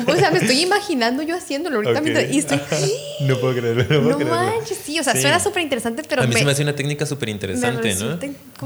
[0.06, 2.60] o sea, me estoy imaginando yo haciéndolo ahorita y estoy...
[3.20, 6.22] No puedo creerlo, no puedo no manches, sí, o sea, suena súper interesante, pero...
[6.22, 8.18] A mí me, se me hace una técnica súper interesante, ¿no?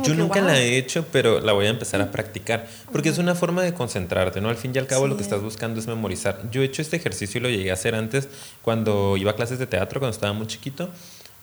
[0.02, 3.34] Yo nunca la he hecho, pero la voy a empezar a practicar, porque es una
[3.34, 4.50] forma de concentrarte, ¿no?
[4.50, 6.50] Al fin y al cabo lo que estás buscando es memorizar.
[6.50, 8.28] Yo he hecho este ejercicio y lo llegué a hacer antes
[8.60, 10.90] cuando iba a clases de teatro, cuando estaba muy chiquito.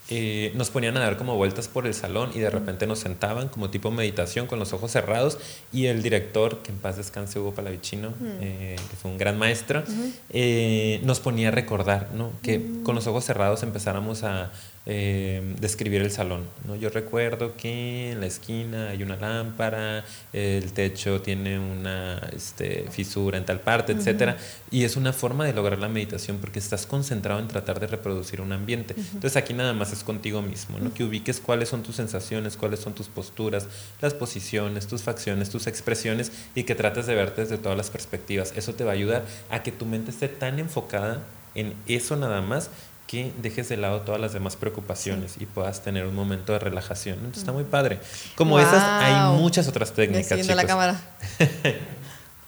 [0.09, 3.47] Eh, nos ponían a dar como vueltas por el salón y de repente nos sentaban
[3.47, 5.37] como tipo meditación con los ojos cerrados
[5.71, 9.81] y el director, que en paz descanse Hugo Palavicino, eh, que fue un gran maestro,
[10.29, 12.31] eh, nos ponía a recordar ¿no?
[12.41, 14.51] que con los ojos cerrados empezáramos a
[14.85, 16.47] eh, describir el salón.
[16.67, 16.75] ¿no?
[16.75, 20.03] Yo recuerdo que en la esquina hay una lámpara,
[20.33, 24.35] el techo tiene una este, fisura en tal parte, etcétera,
[24.71, 28.41] y es una forma de lograr la meditación porque estás concentrado en tratar de reproducir
[28.41, 28.93] un ambiente.
[28.97, 30.93] Entonces aquí nada más es contigo mismo, ¿no?
[30.93, 33.67] que ubiques cuáles son tus sensaciones, cuáles son tus posturas,
[34.01, 38.53] las posiciones, tus facciones, tus expresiones y que trates de verte desde todas las perspectivas.
[38.57, 41.21] Eso te va a ayudar a que tu mente esté tan enfocada
[41.55, 42.69] en eso nada más
[43.07, 47.15] que dejes de lado todas las demás preocupaciones y puedas tener un momento de relajación.
[47.17, 47.99] Entonces está muy padre.
[48.35, 50.39] Como esas, hay muchas otras técnicas.
[50.39, 50.55] Chicos.
[50.55, 50.99] la cámara.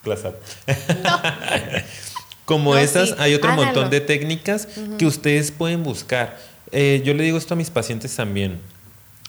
[2.45, 6.37] Como esas, hay otro montón de técnicas que ustedes pueden buscar.
[6.71, 8.59] Eh, yo le digo esto a mis pacientes también.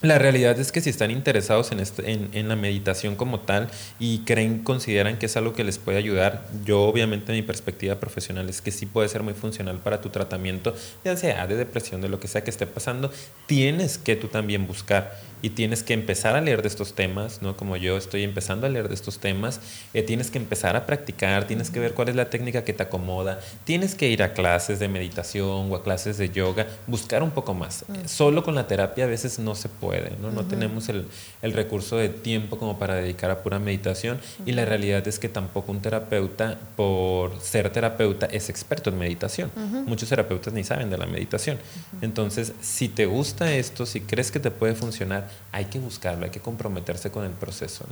[0.03, 3.69] La realidad es que si están interesados en, este, en, la meditación como tal
[3.99, 8.47] y creen, consideran que es algo que les puede ayudar, yo obviamente mi perspectiva profesional
[8.51, 12.11] es que sí puede ser muy funcional para tu tratamiento, ya sea de depresión, de
[12.11, 13.11] lo que sea que esté pasando,
[13.47, 17.57] tienes que tú también buscar y tienes que empezar a leer de estos temas, ¿no?
[17.57, 19.61] Como yo estoy empezando a leer de estos temas,
[19.95, 22.83] eh, tienes que empezar a practicar, tienes que ver cuál es la técnica que te
[22.83, 27.31] acomoda, tienes que ir a clases de meditación o a clases de yoga, buscar un
[27.31, 27.85] poco más.
[27.87, 28.09] Mm.
[28.09, 30.33] Solo con la terapia a veces no se puede, ¿no?
[30.33, 31.07] No tenemos el,
[31.43, 35.29] el, recurso de tiempo como para dedicar a pura meditación y la realidad es que
[35.29, 39.53] tampoco un terapeuta, por ser terapeuta, es experto en meditación.
[39.87, 41.59] Muchos terapeutas ni saben de la meditación.
[42.03, 46.31] Entonces, si te gusta esto, si crees que te puede funcionar, hay que buscarlo, hay
[46.31, 47.87] que comprometerse con el proceso.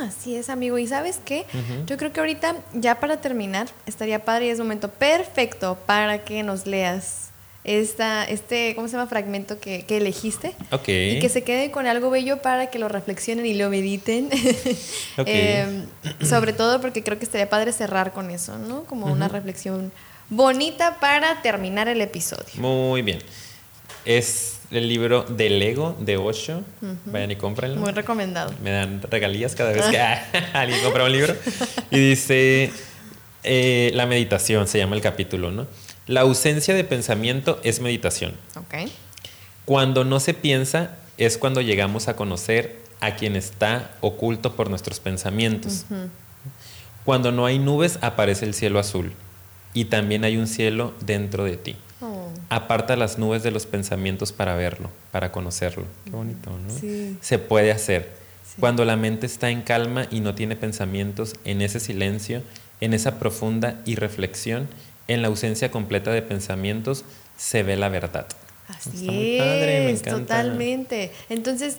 [0.00, 0.78] así es, amigo.
[0.78, 1.46] ¿Y sabes qué?
[1.86, 6.24] Yo creo que ahorita, ya para terminar, estaría padre y es un momento perfecto para
[6.24, 7.30] que nos leas
[7.64, 9.06] esta, este, ¿cómo se llama?
[9.06, 10.54] Fragmento que, elegiste.
[10.86, 14.30] Y que se quede con algo bello para que lo reflexionen y lo mediten.
[15.26, 15.86] Em,
[16.24, 18.84] sobre todo porque creo que estaría padre cerrar con eso, ¿no?
[18.84, 19.92] Como una reflexión
[20.30, 22.54] bonita para terminar el episodio.
[22.54, 23.18] Muy bien.
[24.04, 26.62] Es el libro del Ego de Osho.
[27.06, 27.80] Vayan y cómprenlo.
[27.80, 28.52] Muy recomendado.
[28.62, 29.98] Me dan regalías cada vez que
[30.52, 31.34] alguien compra un libro.
[31.90, 32.72] Y dice,
[33.42, 35.66] eh, la meditación se llama el capítulo, ¿no?
[36.06, 38.34] La ausencia de pensamiento es meditación.
[38.66, 38.92] Okay.
[39.64, 45.00] Cuando no se piensa es cuando llegamos a conocer a quien está oculto por nuestros
[45.00, 45.84] pensamientos.
[47.04, 49.12] Cuando no hay nubes aparece el cielo azul
[49.74, 51.76] y también hay un cielo dentro de ti.
[52.50, 55.84] Aparta las nubes de los pensamientos para verlo, para conocerlo.
[56.04, 56.78] Qué bonito, ¿no?
[56.78, 57.16] Sí.
[57.22, 58.10] Se puede hacer.
[58.58, 62.42] Cuando la mente está en calma y no tiene pensamientos, en ese silencio,
[62.80, 64.68] en esa profunda irreflexión,
[65.08, 67.04] en la ausencia completa de pensamientos,
[67.36, 68.26] se ve la verdad.
[68.68, 71.12] Así es, totalmente.
[71.28, 71.76] Entonces,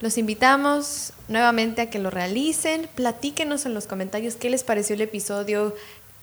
[0.00, 2.88] los invitamos nuevamente a que lo realicen.
[2.94, 5.74] Platíquenos en los comentarios qué les pareció el episodio,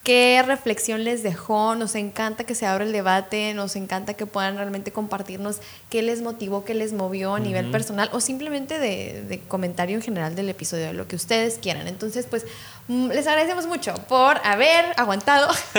[0.03, 1.75] qué reflexión les dejó.
[1.75, 6.21] Nos encanta que se abra el debate, nos encanta que puedan realmente compartirnos qué les
[6.21, 10.49] motivó, qué les movió a nivel personal o simplemente de, de, comentario en general del
[10.49, 11.87] episodio, de lo que ustedes quieran.
[11.87, 12.45] Entonces, pues
[12.89, 15.47] les agradecemos mucho por haber aguantado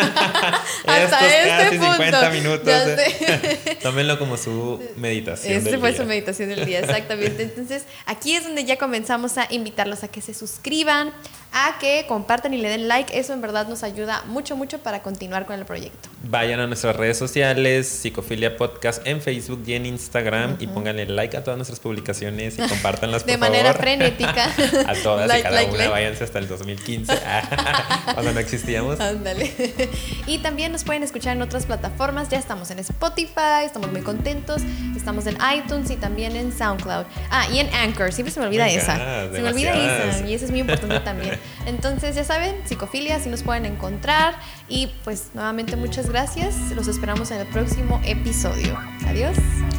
[0.87, 1.95] hasta este punto.
[1.95, 2.69] 50 minutos.
[2.69, 3.79] Eh.
[3.83, 5.55] Tómenlo como su meditación.
[5.55, 7.43] Este fue su meditación del día, exactamente.
[7.43, 11.13] Entonces, aquí es donde ya comenzamos a invitarlos a que se suscriban,
[11.53, 13.19] a que compartan y le den like.
[13.19, 16.09] Eso en verdad nos ayuda mucho, mucho para continuar con el proyecto.
[16.23, 21.37] Vayan a nuestras redes sociales, Psicofilia Podcast en Facebook y en Instagram y pónganle like
[21.37, 24.45] a todas nuestras publicaciones y compartanlas por De manera frenética.
[24.87, 27.00] a todas y cada una, váyanse hasta el 2015,
[28.15, 29.01] cuando no existíamos.
[29.01, 29.53] Ándale.
[30.27, 32.29] Y también nos pueden escuchar en otras plataformas.
[32.29, 34.63] Ya estamos en Spotify, estamos muy contentos.
[34.97, 37.07] Estamos en iTunes y también en SoundCloud.
[37.31, 38.13] Ah, y en Anchor.
[38.13, 38.97] Siempre se me olvida esa.
[39.33, 40.27] Se me olvida esa.
[40.27, 41.39] Y eso es muy importante también.
[41.67, 44.35] Entonces, ya saben, psicofilia, así nos pueden encontrar.
[44.69, 46.55] Y pues nuevamente muchas gracias.
[46.75, 48.79] Los esperamos en el próximo episodio.
[49.07, 49.37] Adiós.
[49.37, 49.71] Yes.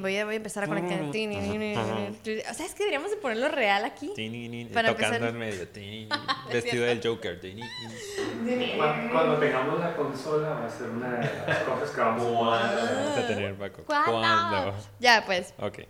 [0.00, 1.02] Voy a, voy a empezar a conectar.
[1.02, 4.12] O sea, es que deberíamos de ponerlo real aquí.
[4.94, 5.66] Tocando en medio.
[6.52, 7.40] Vestido del Joker.
[9.10, 13.54] Cuando, tengamos la consola va a ser una de las cosas que Vamos a tener,
[13.54, 13.82] Paco.
[13.84, 14.74] ¿Cuándo?
[14.98, 15.54] Ya, pues.
[15.58, 15.80] Ok.